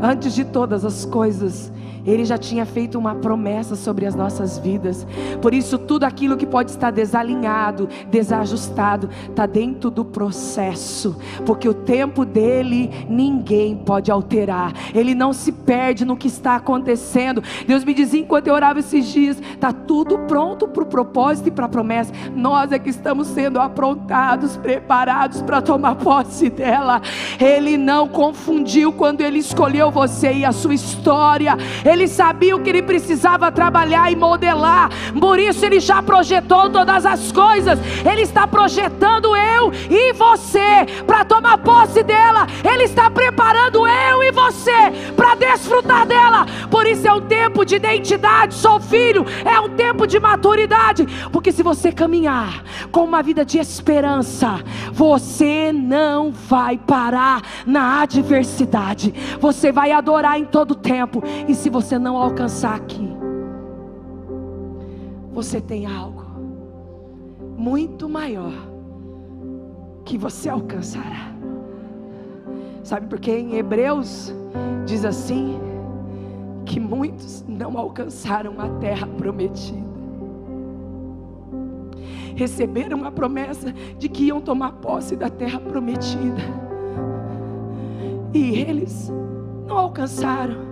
[0.00, 1.70] Antes de todas as coisas,
[2.06, 5.06] ele já tinha feito uma promessa sobre as nossas vidas.
[5.40, 11.16] Por isso, tudo aquilo que pode estar desalinhado, desajustado, está dentro do processo.
[11.44, 14.72] Porque o tempo dele ninguém pode alterar.
[14.94, 17.42] Ele não se perde no que está acontecendo.
[17.66, 21.52] Deus me dizia enquanto eu orava esses dias: está tudo pronto para o propósito e
[21.52, 22.12] para a promessa.
[22.34, 27.00] Nós é que estamos sendo aprontados, preparados para tomar posse dela.
[27.38, 31.56] Ele não confundiu quando ele escolheu você e a sua história.
[31.88, 37.06] Ele sabia o que ele precisava trabalhar e modelar, por isso ele já projetou todas
[37.06, 37.78] as coisas.
[38.04, 44.30] Ele está projetando eu e você para tomar posse dela, ele está preparando eu e
[44.30, 46.46] você para desfrutar dela.
[46.70, 51.50] Por isso é um tempo de identidade, sou filho, é um tempo de maturidade, porque
[51.50, 52.62] se você caminhar
[52.92, 54.60] com uma vida de esperança,
[54.92, 61.77] você não vai parar na adversidade, você vai adorar em todo tempo, e se você
[61.80, 63.08] você não alcançar aqui,
[65.32, 66.24] você tem algo
[67.56, 68.52] muito maior
[70.04, 71.32] que você alcançará.
[72.82, 74.34] Sabe por que em Hebreus
[74.86, 75.56] diz assim:
[76.64, 79.86] que muitos não alcançaram a terra prometida.
[82.34, 86.42] Receberam a promessa de que iam tomar posse da terra prometida.
[88.34, 89.12] E eles
[89.68, 90.67] não alcançaram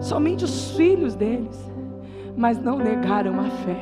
[0.00, 1.58] somente os filhos deles,
[2.36, 3.80] mas não negaram a fé,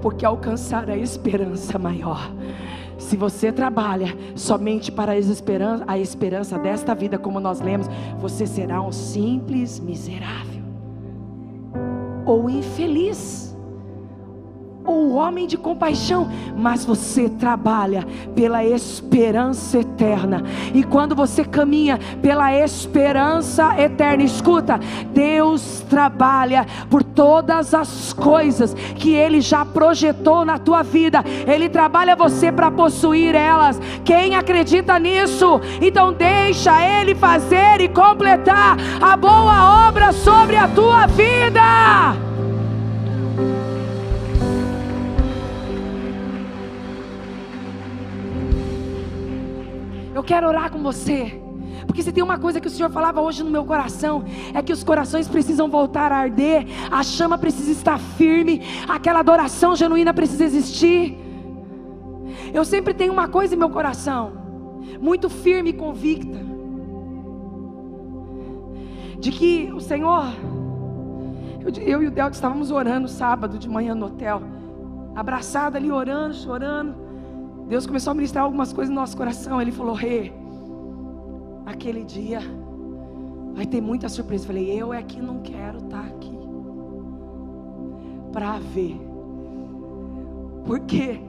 [0.00, 2.30] porque alcançaram a esperança maior.
[2.98, 8.46] Se você trabalha somente para a esperança, a esperança desta vida, como nós lemos, você
[8.46, 10.62] será um simples miserável
[12.24, 13.43] ou infeliz
[14.84, 20.44] ou homem de compaixão, mas você trabalha pela esperança eterna.
[20.74, 24.78] E quando você caminha pela esperança eterna, escuta,
[25.12, 31.24] Deus trabalha por todas as coisas que ele já projetou na tua vida.
[31.46, 33.80] Ele trabalha você para possuir elas.
[34.04, 35.60] Quem acredita nisso?
[35.80, 42.33] Então deixa ele fazer e completar a boa obra sobre a tua vida.
[50.24, 51.40] Quero orar com você.
[51.86, 54.72] Porque se tem uma coisa que o Senhor falava hoje no meu coração, é que
[54.72, 60.44] os corações precisam voltar a arder, a chama precisa estar firme, aquela adoração genuína precisa
[60.44, 61.16] existir.
[62.52, 64.32] Eu sempre tenho uma coisa em meu coração,
[65.00, 66.38] muito firme e convicta,
[69.18, 70.26] de que o Senhor,
[71.60, 74.42] eu, eu e o Delta estávamos orando sábado de manhã no hotel,
[75.14, 77.03] abraçado ali, orando, chorando.
[77.68, 79.60] Deus começou a ministrar algumas coisas no nosso coração.
[79.60, 80.32] Ele falou: Rê,
[81.64, 82.40] aquele dia
[83.54, 84.44] vai ter muita surpresa.
[84.44, 86.38] Eu falei: Eu é que não quero estar tá aqui
[88.32, 89.00] para ver,
[90.66, 91.20] porque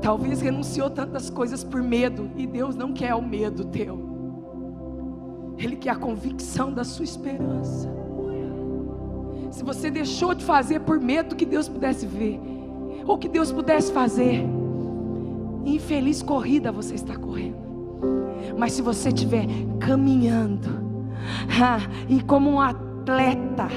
[0.00, 4.12] talvez renunciou tantas coisas por medo e Deus não quer o medo teu.
[5.58, 7.88] Ele quer a convicção da sua esperança.
[9.50, 12.40] Se você deixou de fazer por medo que Deus pudesse ver,
[13.06, 14.44] ou que Deus pudesse fazer.
[15.64, 17.62] Infeliz corrida você está correndo.
[18.56, 19.46] Mas se você estiver
[19.80, 20.68] caminhando,
[22.08, 23.68] e como um atleta,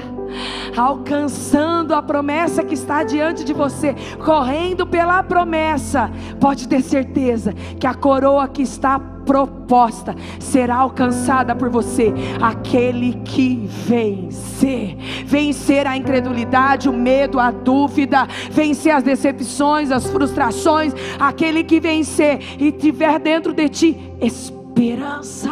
[0.76, 6.10] alcançando a promessa que está diante de você, correndo pela promessa,
[6.40, 13.66] pode ter certeza que a coroa que está proposta será alcançada por você, aquele que
[13.66, 14.96] vencer,
[15.26, 22.38] vencer a incredulidade, o medo, a dúvida, vencer as decepções, as frustrações, aquele que vencer
[22.58, 25.50] e tiver dentro de ti esperança,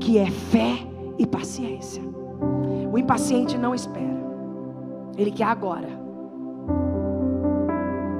[0.00, 0.78] que é fé
[1.18, 2.02] e paciência.
[2.90, 4.16] O impaciente não espera,
[5.16, 6.04] ele quer agora.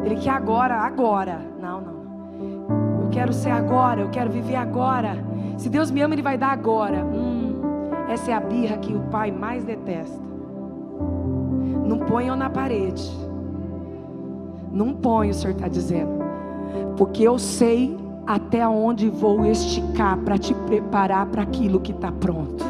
[0.05, 1.41] Ele quer agora, agora.
[1.59, 1.74] Não,
[3.15, 5.25] quero ser agora, eu quero viver agora.
[5.57, 7.05] Se Deus me ama, Ele vai dar agora.
[7.05, 7.61] Hum,
[8.09, 10.21] essa é a birra que o pai mais detesta.
[11.87, 13.09] Não ponham na parede.
[14.73, 16.25] Não põe, o Senhor está dizendo.
[16.97, 17.97] Porque eu sei
[18.27, 22.65] até onde vou esticar para te preparar para aquilo que está pronto.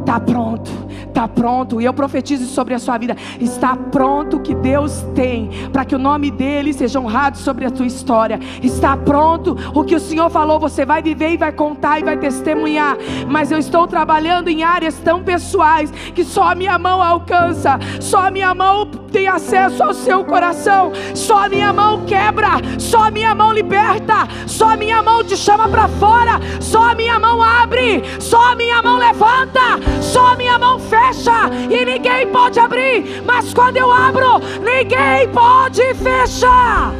[0.00, 0.70] Está pronto,
[1.06, 1.80] está pronto.
[1.80, 3.16] E eu profetizo sobre a sua vida.
[3.40, 7.70] Está pronto o que Deus tem para que o nome dele seja honrado sobre a
[7.70, 8.40] tua história.
[8.62, 10.58] Está pronto o que o Senhor falou.
[10.58, 12.96] Você vai viver e vai contar e vai testemunhar.
[13.28, 18.26] Mas eu estou trabalhando em áreas tão pessoais que só a minha mão alcança, só
[18.26, 20.92] a minha mão tem acesso ao seu coração.
[21.14, 25.36] Só a minha mão quebra, só a minha mão liberta, só a minha mão te
[25.36, 29.60] chama para fora, só a minha mão abre, só a minha mão levanta,
[30.00, 33.22] só minha mão fecha e ninguém pode abrir.
[33.24, 36.92] Mas quando eu abro, ninguém pode fechar.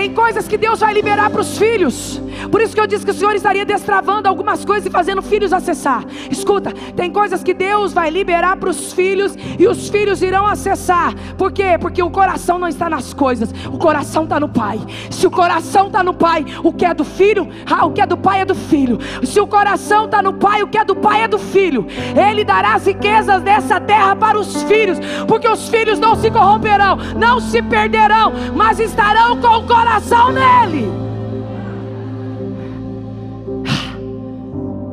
[0.00, 2.22] Tem coisas que Deus vai liberar para os filhos.
[2.50, 5.52] Por isso que eu disse que o Senhor estaria destravando algumas coisas e fazendo filhos
[5.52, 6.06] acessar.
[6.30, 11.14] Escuta, tem coisas que Deus vai liberar para os filhos e os filhos irão acessar.
[11.36, 11.76] Por quê?
[11.78, 14.80] Porque o coração não está nas coisas, o coração está no Pai.
[15.10, 18.06] Se o coração está no Pai, o que é do filho, ah, o que é
[18.06, 18.98] do Pai é do filho.
[19.22, 21.86] Se o coração está no Pai, o que é do Pai é do filho.
[22.16, 24.98] Ele dará as riquezas dessa terra para os filhos,
[25.28, 29.89] porque os filhos não se corromperão, não se perderão, mas estarão com o coração
[30.32, 30.86] nele.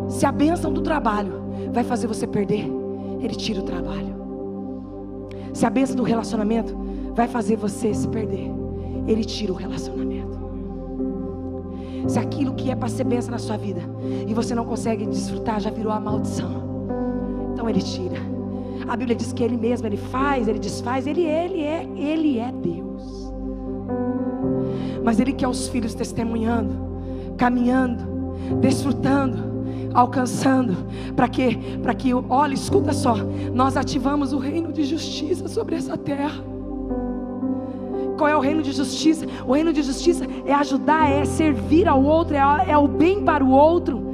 [0.09, 1.33] Se a bênção do trabalho
[1.71, 2.67] vai fazer você perder,
[3.19, 4.15] ele tira o trabalho.
[5.53, 6.75] Se a bênção do relacionamento
[7.13, 8.51] vai fazer você se perder,
[9.07, 10.37] ele tira o relacionamento.
[12.07, 13.81] Se aquilo que é para ser bênção na sua vida
[14.27, 16.51] e você não consegue desfrutar, já virou a maldição,
[17.53, 18.17] então ele tira.
[18.87, 22.51] A Bíblia diz que ele mesmo, ele faz, ele desfaz, ele, ele é, ele é
[22.51, 23.33] Deus.
[25.07, 26.75] Mas ele quer os filhos testemunhando,
[27.37, 28.03] caminhando,
[28.59, 29.55] desfrutando
[29.93, 30.85] alcançando,
[31.15, 33.15] para que, para que, olha, escuta só,
[33.53, 36.43] nós ativamos o reino de justiça sobre essa terra.
[38.17, 39.25] Qual é o reino de justiça?
[39.47, 43.43] O reino de justiça é ajudar, é servir ao outro, é, é o bem para
[43.43, 44.06] o outro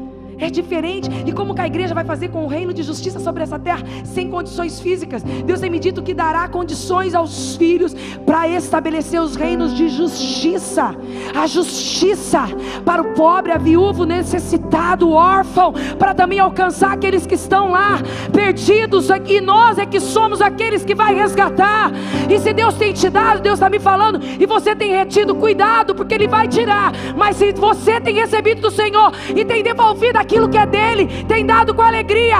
[0.45, 1.09] é diferente.
[1.25, 3.83] E como que a igreja vai fazer com o reino de justiça sobre essa terra
[4.03, 5.23] sem condições físicas?
[5.23, 10.95] Deus tem me dito que dará condições aos filhos para estabelecer os reinos de justiça.
[11.35, 12.41] A justiça
[12.85, 17.99] para o pobre, a viúvo, necessitado, o órfão, para também alcançar aqueles que estão lá
[18.31, 19.09] perdidos.
[19.27, 21.91] E nós é que somos aqueles que vai resgatar.
[22.29, 25.95] E se Deus tem te dado, Deus está me falando, e você tem retido, cuidado,
[25.95, 26.91] porque Ele vai tirar.
[27.15, 31.23] Mas se você tem recebido do Senhor e tem devolvido aquilo aquilo que é dele,
[31.27, 32.37] tem dado com alegria,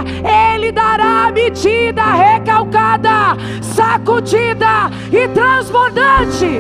[0.54, 6.60] ele dará a medida recalcada, sacudida e transbordante.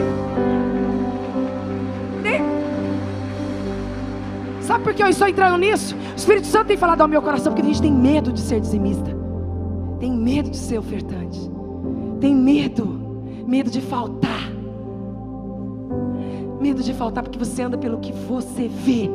[4.61, 5.95] Sabe por que eu estou entrando nisso?
[5.95, 8.61] O Espírito Santo tem falado ao meu coração porque a gente tem medo de ser
[8.61, 9.11] dizimista,
[9.99, 11.39] tem medo de ser ofertante,
[12.21, 12.85] tem medo,
[13.45, 14.51] medo de faltar,
[16.61, 19.09] medo de faltar porque você anda pelo que você vê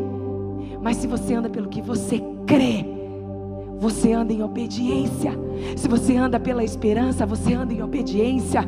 [0.81, 2.98] mas se você anda pelo que você crê,
[3.79, 5.33] você anda em obediência.
[5.77, 8.63] Se você anda pela esperança, você anda em obediência.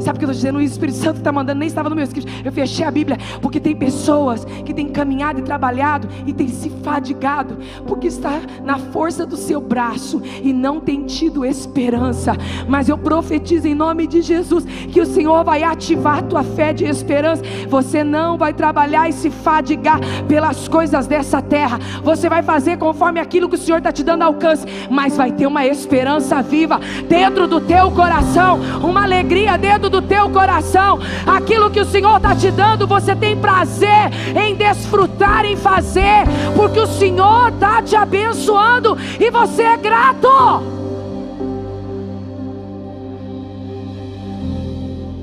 [0.00, 0.58] Sabe o que eu estou dizendo?
[0.58, 2.28] O Espírito Santo está mandando, nem estava no meu escrito.
[2.44, 6.70] Eu fechei a Bíblia, porque tem pessoas que têm caminhado e trabalhado e têm se
[6.82, 12.36] fadigado, porque está na força do seu braço e não tem tido esperança.
[12.68, 16.72] Mas eu profetizo em nome de Jesus que o Senhor vai ativar a tua fé
[16.72, 17.42] de esperança.
[17.68, 21.78] Você não vai trabalhar e se fadigar pelas coisas dessa terra.
[22.02, 24.55] Você vai fazer conforme aquilo que o Senhor está te dando alcance
[24.90, 30.30] mas vai ter uma esperança viva dentro do teu coração, uma alegria dentro do teu
[30.30, 30.98] coração.
[31.26, 36.80] Aquilo que o Senhor está te dando, você tem prazer em desfrutar, em fazer, porque
[36.80, 40.76] o Senhor está te abençoando e você é grato.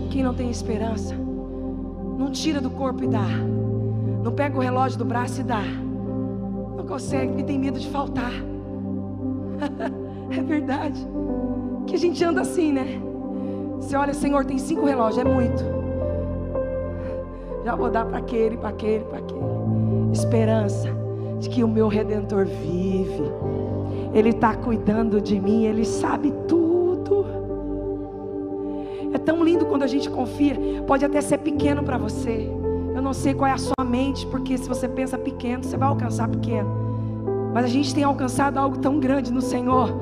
[0.09, 1.15] Quem não tem esperança,
[2.17, 3.27] não tira do corpo e dá.
[4.23, 5.61] Não pega o relógio do braço e dá.
[5.61, 8.31] Não consegue porque tem medo de faltar.
[10.31, 11.05] é verdade.
[11.87, 13.01] Que a gente anda assim, né?
[13.77, 15.63] Você olha, Senhor, tem cinco relógios, é muito.
[17.63, 19.41] Já vou dar para aquele, para aquele, para aquele.
[20.11, 20.89] Esperança
[21.39, 23.23] de que o meu redentor vive.
[24.13, 27.25] Ele está cuidando de mim, ele sabe tudo.
[29.13, 30.55] É tão lindo quando a gente confia.
[30.87, 32.49] Pode até ser pequeno para você.
[32.95, 35.87] Eu não sei qual é a sua mente, porque se você pensa pequeno, você vai
[35.87, 36.82] alcançar pequeno.
[37.53, 39.93] Mas a gente tem alcançado algo tão grande no Senhor.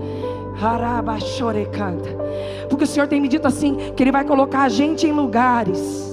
[1.65, 2.09] canta.
[2.69, 6.11] Porque o Senhor tem me dito assim: que Ele vai colocar a gente em lugares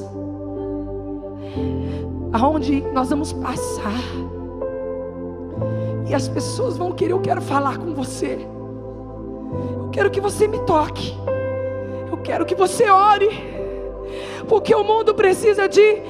[2.32, 4.00] aonde nós vamos passar.
[6.08, 8.38] E as pessoas vão querer, eu quero falar com você.
[9.76, 11.14] Eu quero que você me toque.
[12.10, 13.57] Eu quero que você ore.
[14.48, 16.02] Porque o mundo precisa de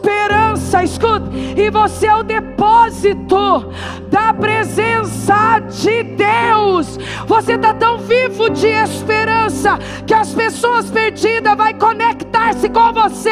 [0.00, 3.72] esperança escuta, e você é o depósito
[4.08, 6.98] da presença de Deus.
[7.26, 13.30] Você está tão vivo de esperança que as pessoas perdidas vai conectar-se com você,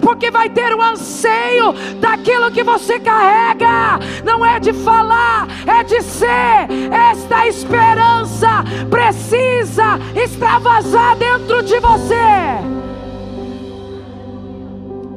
[0.00, 3.98] porque vai ter um anseio daquilo que você carrega.
[4.24, 6.68] Não é de falar, é de ser.
[7.10, 12.76] Esta esperança precisa extravasar dentro de você.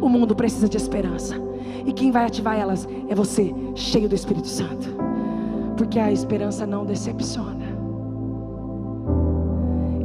[0.02, 1.36] O mundo precisa de esperança.
[1.86, 4.90] E quem vai ativar elas é você, cheio do Espírito Santo.
[5.78, 7.68] Porque a esperança não decepciona.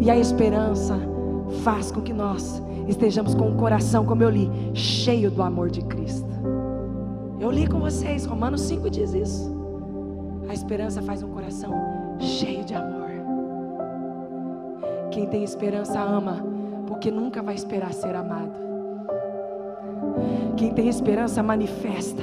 [0.00, 0.98] E a esperança
[1.62, 5.82] faz com que nós estejamos com o coração, como eu li, cheio do amor de
[5.82, 6.28] Cristo.
[7.40, 9.54] Eu li com vocês, Romanos 5 diz isso.
[10.48, 11.72] A esperança faz um coração
[12.18, 13.10] cheio de amor.
[15.10, 16.44] Quem tem esperança ama,
[16.86, 18.63] porque nunca vai esperar ser amado.
[20.56, 22.22] Quem tem esperança manifesta.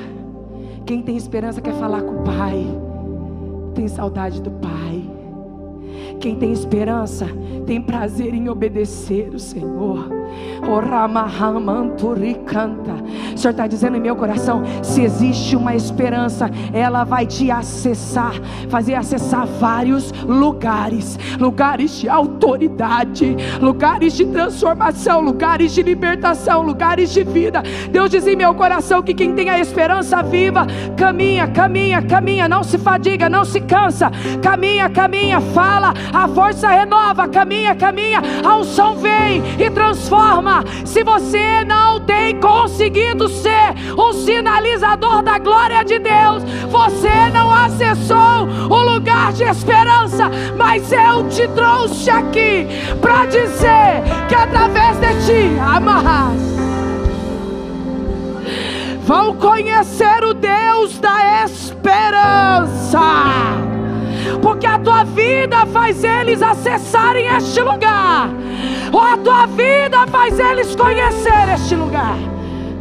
[0.85, 2.65] Quem tem esperança quer falar com o Pai.
[3.75, 5.09] Tem saudade do Pai.
[6.19, 7.27] Quem tem esperança
[7.65, 10.20] tem prazer em obedecer o Senhor.
[13.33, 18.33] O Senhor está dizendo em meu coração: se existe uma esperança, ela vai te acessar,
[18.69, 27.23] fazer acessar vários lugares lugares de autoridade, lugares de transformação, lugares de libertação, lugares de
[27.23, 27.63] vida.
[27.89, 30.65] Deus diz em meu coração que quem tem a esperança viva,
[30.95, 34.11] caminha, caminha, caminha, não se fadiga, não se cansa,
[34.41, 40.20] caminha, caminha, fala, a força renova, caminha, caminha, a unção vem e transforma.
[40.85, 48.47] Se você não tem conseguido ser um sinalizador da glória de Deus, você não acessou
[48.69, 52.67] o lugar de esperança, mas eu te trouxe aqui
[52.99, 56.39] para dizer que através de ti, amarras,
[59.05, 62.99] vão conhecer o Deus da esperança
[64.41, 68.29] porque a tua vida faz eles acessarem este lugar,
[68.91, 72.15] ou a tua vida faz eles conhecer este lugar.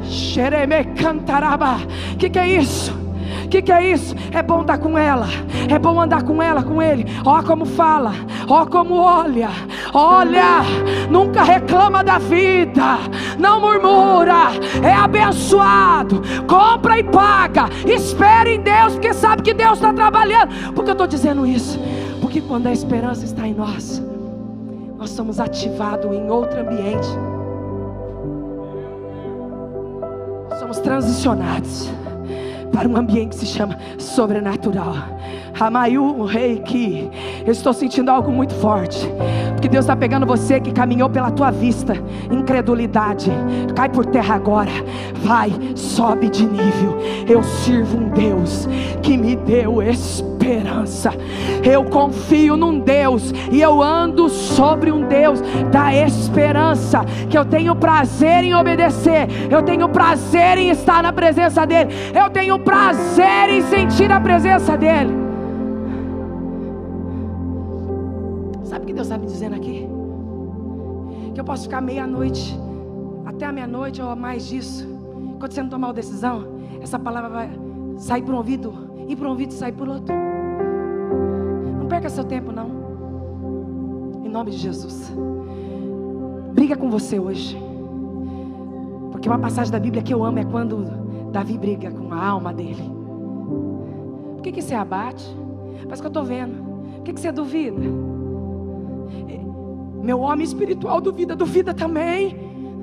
[0.05, 1.79] Xereme cantaraba,
[2.19, 3.01] que que é isso?
[3.51, 4.15] que, que é isso?
[4.33, 5.27] É bom estar com ela,
[5.69, 7.05] é bom andar com ela, com ele.
[7.27, 8.13] Ó como fala,
[8.49, 9.51] ó como olha,
[9.93, 10.63] olha,
[11.11, 12.99] nunca reclama da vida,
[13.39, 14.51] não murmura,
[14.83, 20.73] é abençoado, compra e paga, espere em Deus, porque sabe que Deus está trabalhando.
[20.75, 21.79] Por que eu estou dizendo isso?
[22.21, 24.03] Porque quando a esperança está em nós,
[24.99, 27.09] nós somos ativados em outro ambiente.
[30.59, 31.91] Somos transicionados
[32.73, 34.95] para um ambiente que se chama sobrenatural.
[35.59, 37.11] Amayu, rei, que
[37.45, 39.07] eu estou sentindo algo muito forte,
[39.53, 41.95] porque Deus está pegando você que caminhou pela tua vista,
[42.31, 43.31] incredulidade,
[43.75, 44.71] cai por terra agora,
[45.23, 46.99] vai, sobe de nível.
[47.29, 48.69] Eu sirvo um Deus
[49.03, 49.83] que me deu
[50.41, 51.11] esperança.
[51.63, 57.77] Eu confio num Deus e eu ando sobre um Deus da esperança, que eu tenho
[57.77, 63.63] prazer em obedecer, eu tenho prazer em estar na presença dEle, eu tenho prazer em
[63.63, 65.13] sentir a presença dEle.
[68.65, 69.87] Sabe o que Deus está me dizendo aqui?
[71.35, 72.59] Que eu posso ficar meia-noite,
[73.27, 74.89] até a meia-noite ou mais disso.
[75.39, 77.51] Quando você não tomar uma decisão, essa palavra vai
[77.99, 80.15] sair por um ouvido e por um ouvido sair por outro.
[81.79, 82.71] Não perca seu tempo, não.
[84.25, 85.13] Em nome de Jesus.
[86.53, 87.59] Briga com você hoje.
[89.11, 90.85] Porque uma passagem da Bíblia que eu amo é quando
[91.33, 92.89] Davi briga com a alma dele.
[94.35, 95.27] Por que, que você abate?
[95.83, 96.63] Parece que eu estou vendo.
[96.95, 97.81] Por que, que você duvida?
[100.05, 102.37] Meu homem espiritual duvida, duvida também.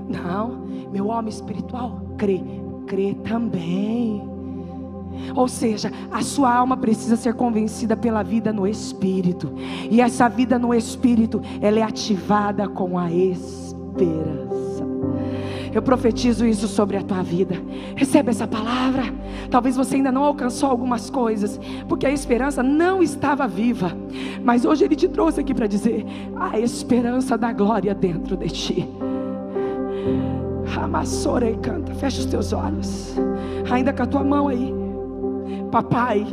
[0.09, 2.43] Não, meu homem espiritual crê,
[2.85, 4.36] crê também.
[5.35, 9.53] Ou seja, a sua alma precisa ser convencida pela vida no espírito.
[9.89, 14.57] E essa vida no espírito, ela é ativada com a esperança.
[15.73, 17.55] Eu profetizo isso sobre a tua vida.
[17.95, 19.03] Recebe essa palavra.
[19.51, 23.91] Talvez você ainda não alcançou algumas coisas, porque a esperança não estava viva.
[24.43, 26.05] Mas hoje Ele te trouxe aqui para dizer:
[26.35, 28.89] a esperança da glória dentro de ti.
[30.81, 31.93] Amassora e canta.
[31.95, 33.15] Fecha os teus olhos.
[33.69, 34.76] Ainda com a tua mão aí.
[35.71, 36.25] Papai.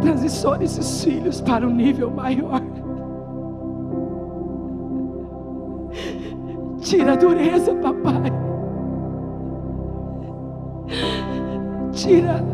[0.00, 2.62] Transicione esses filhos para um nível maior.
[6.80, 8.32] Tira a dureza, papai.
[11.92, 12.44] Tira,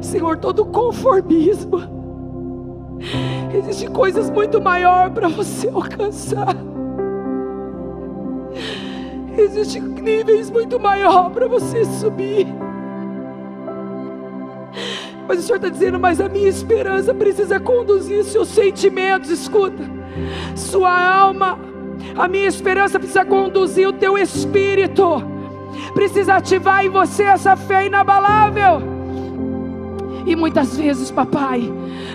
[0.00, 1.78] Senhor, todo o conformismo.
[3.52, 6.54] Existem coisas muito maiores para você alcançar.
[9.36, 12.46] Existem níveis muito maiores para você subir.
[15.30, 19.84] Mas o Senhor está dizendo, mas a minha esperança precisa conduzir seus sentimentos, escuta,
[20.56, 21.56] sua alma,
[22.16, 25.22] a minha esperança precisa conduzir o teu espírito,
[25.94, 28.82] precisa ativar em você essa fé inabalável.
[30.26, 31.62] E muitas vezes, papai,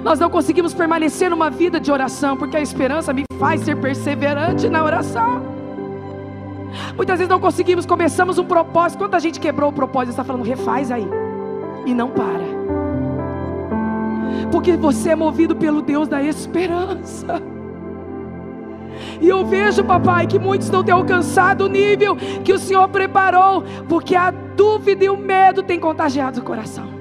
[0.04, 4.68] nós não conseguimos permanecer numa vida de oração, porque a esperança me faz ser perseverante
[4.68, 5.42] na oração.
[6.98, 9.00] Muitas vezes não conseguimos, começamos um propósito.
[9.00, 11.08] Quanta gente quebrou o propósito, está falando, refaz aí.
[11.86, 12.85] E não para.
[14.52, 17.42] Porque você é movido pelo Deus da esperança.
[19.22, 23.64] E eu vejo, papai, que muitos não têm alcançado o nível que o Senhor preparou,
[23.88, 26.96] porque a dúvida e o medo têm contagiado o coração.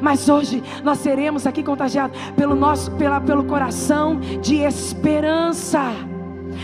[0.00, 5.92] Mas hoje nós seremos aqui contagiados pelo nosso pela, pelo coração de esperança.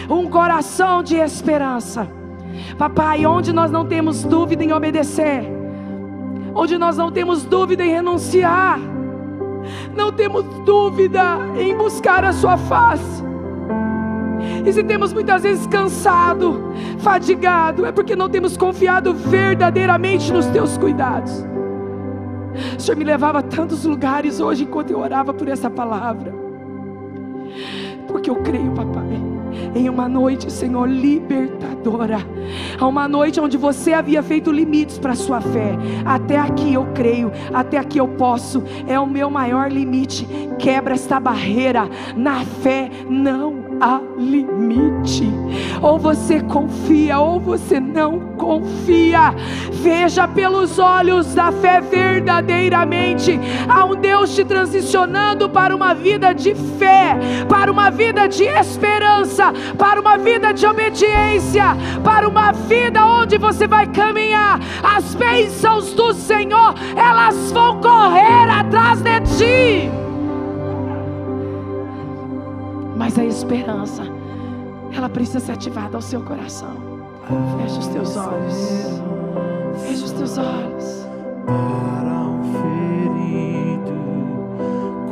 [0.08, 2.08] Um coração de esperança.
[2.78, 5.44] Papai, onde nós não temos dúvida em obedecer,
[6.54, 8.78] onde nós não temos dúvida em renunciar,
[9.94, 13.24] não temos dúvida em buscar a Sua face.
[14.64, 20.76] E se temos muitas vezes cansado, fadigado, é porque não temos confiado verdadeiramente nos Teus
[20.76, 21.44] cuidados.
[22.76, 26.34] O Senhor me levava a tantos lugares hoje enquanto eu orava por essa palavra.
[28.08, 29.04] Porque eu creio, papai,
[29.74, 32.18] em uma noite, Senhor, libertadora.
[32.78, 35.76] A uma noite onde você havia feito limites para a sua fé.
[36.04, 38.62] Até aqui eu creio, até aqui eu posso.
[38.86, 40.26] É o meu maior limite.
[40.58, 41.88] Quebra esta barreira.
[42.16, 45.28] Na fé não há limite.
[45.82, 49.34] Ou você confia, ou você não confia.
[49.72, 53.38] Veja pelos olhos da fé verdadeiramente.
[53.68, 57.16] Há um Deus te transicionando para uma vida de fé,
[57.48, 63.66] para uma vida de esperança, para uma vida de obediência, para uma vida onde você
[63.66, 64.60] vai caminhar.
[64.82, 70.05] As bênçãos do Senhor, elas vão correr atrás de ti.
[72.96, 74.02] Mas a esperança,
[74.96, 76.70] ela precisa ser ativada ao seu coração.
[77.60, 79.02] Feche os teus olhos.
[79.82, 81.06] Feche os teus olhos.
[81.44, 83.92] Para um ferido,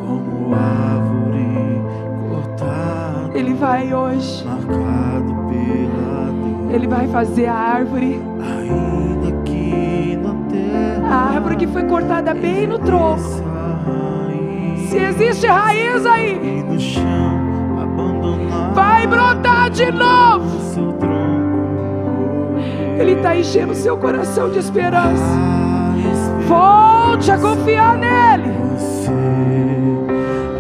[0.01, 1.83] como árvore
[2.31, 3.39] cortada.
[3.39, 4.45] Ele vai hoje.
[4.47, 6.75] Marcado pela dor.
[6.75, 8.19] Ele vai fazer a árvore.
[8.41, 11.07] Ainda que na terra.
[11.07, 13.45] A árvore que foi cortada bem no tronco.
[14.89, 16.61] Se existe raiz aí.
[16.61, 17.44] E no chão
[18.75, 20.65] vai brotar de novo.
[22.99, 25.23] Ele está enchendo o seu coração de esperança.
[26.47, 28.55] Volte a confiar nele.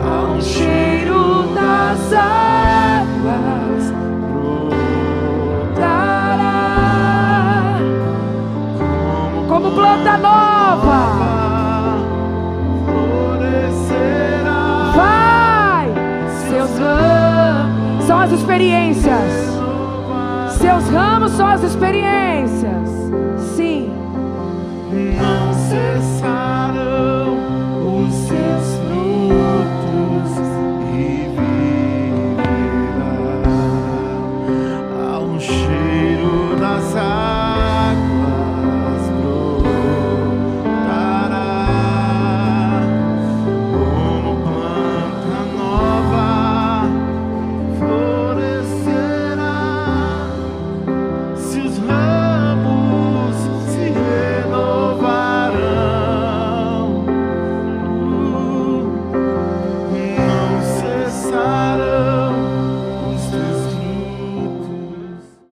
[0.02, 3.92] Ao cheiro das águas
[5.74, 6.58] brotará
[9.48, 11.23] como planta nova.
[18.06, 19.32] são as experiências.
[20.58, 22.88] Seus ramos são as experiências.
[23.56, 23.90] Sim.
[25.18, 26.63] Não cessar.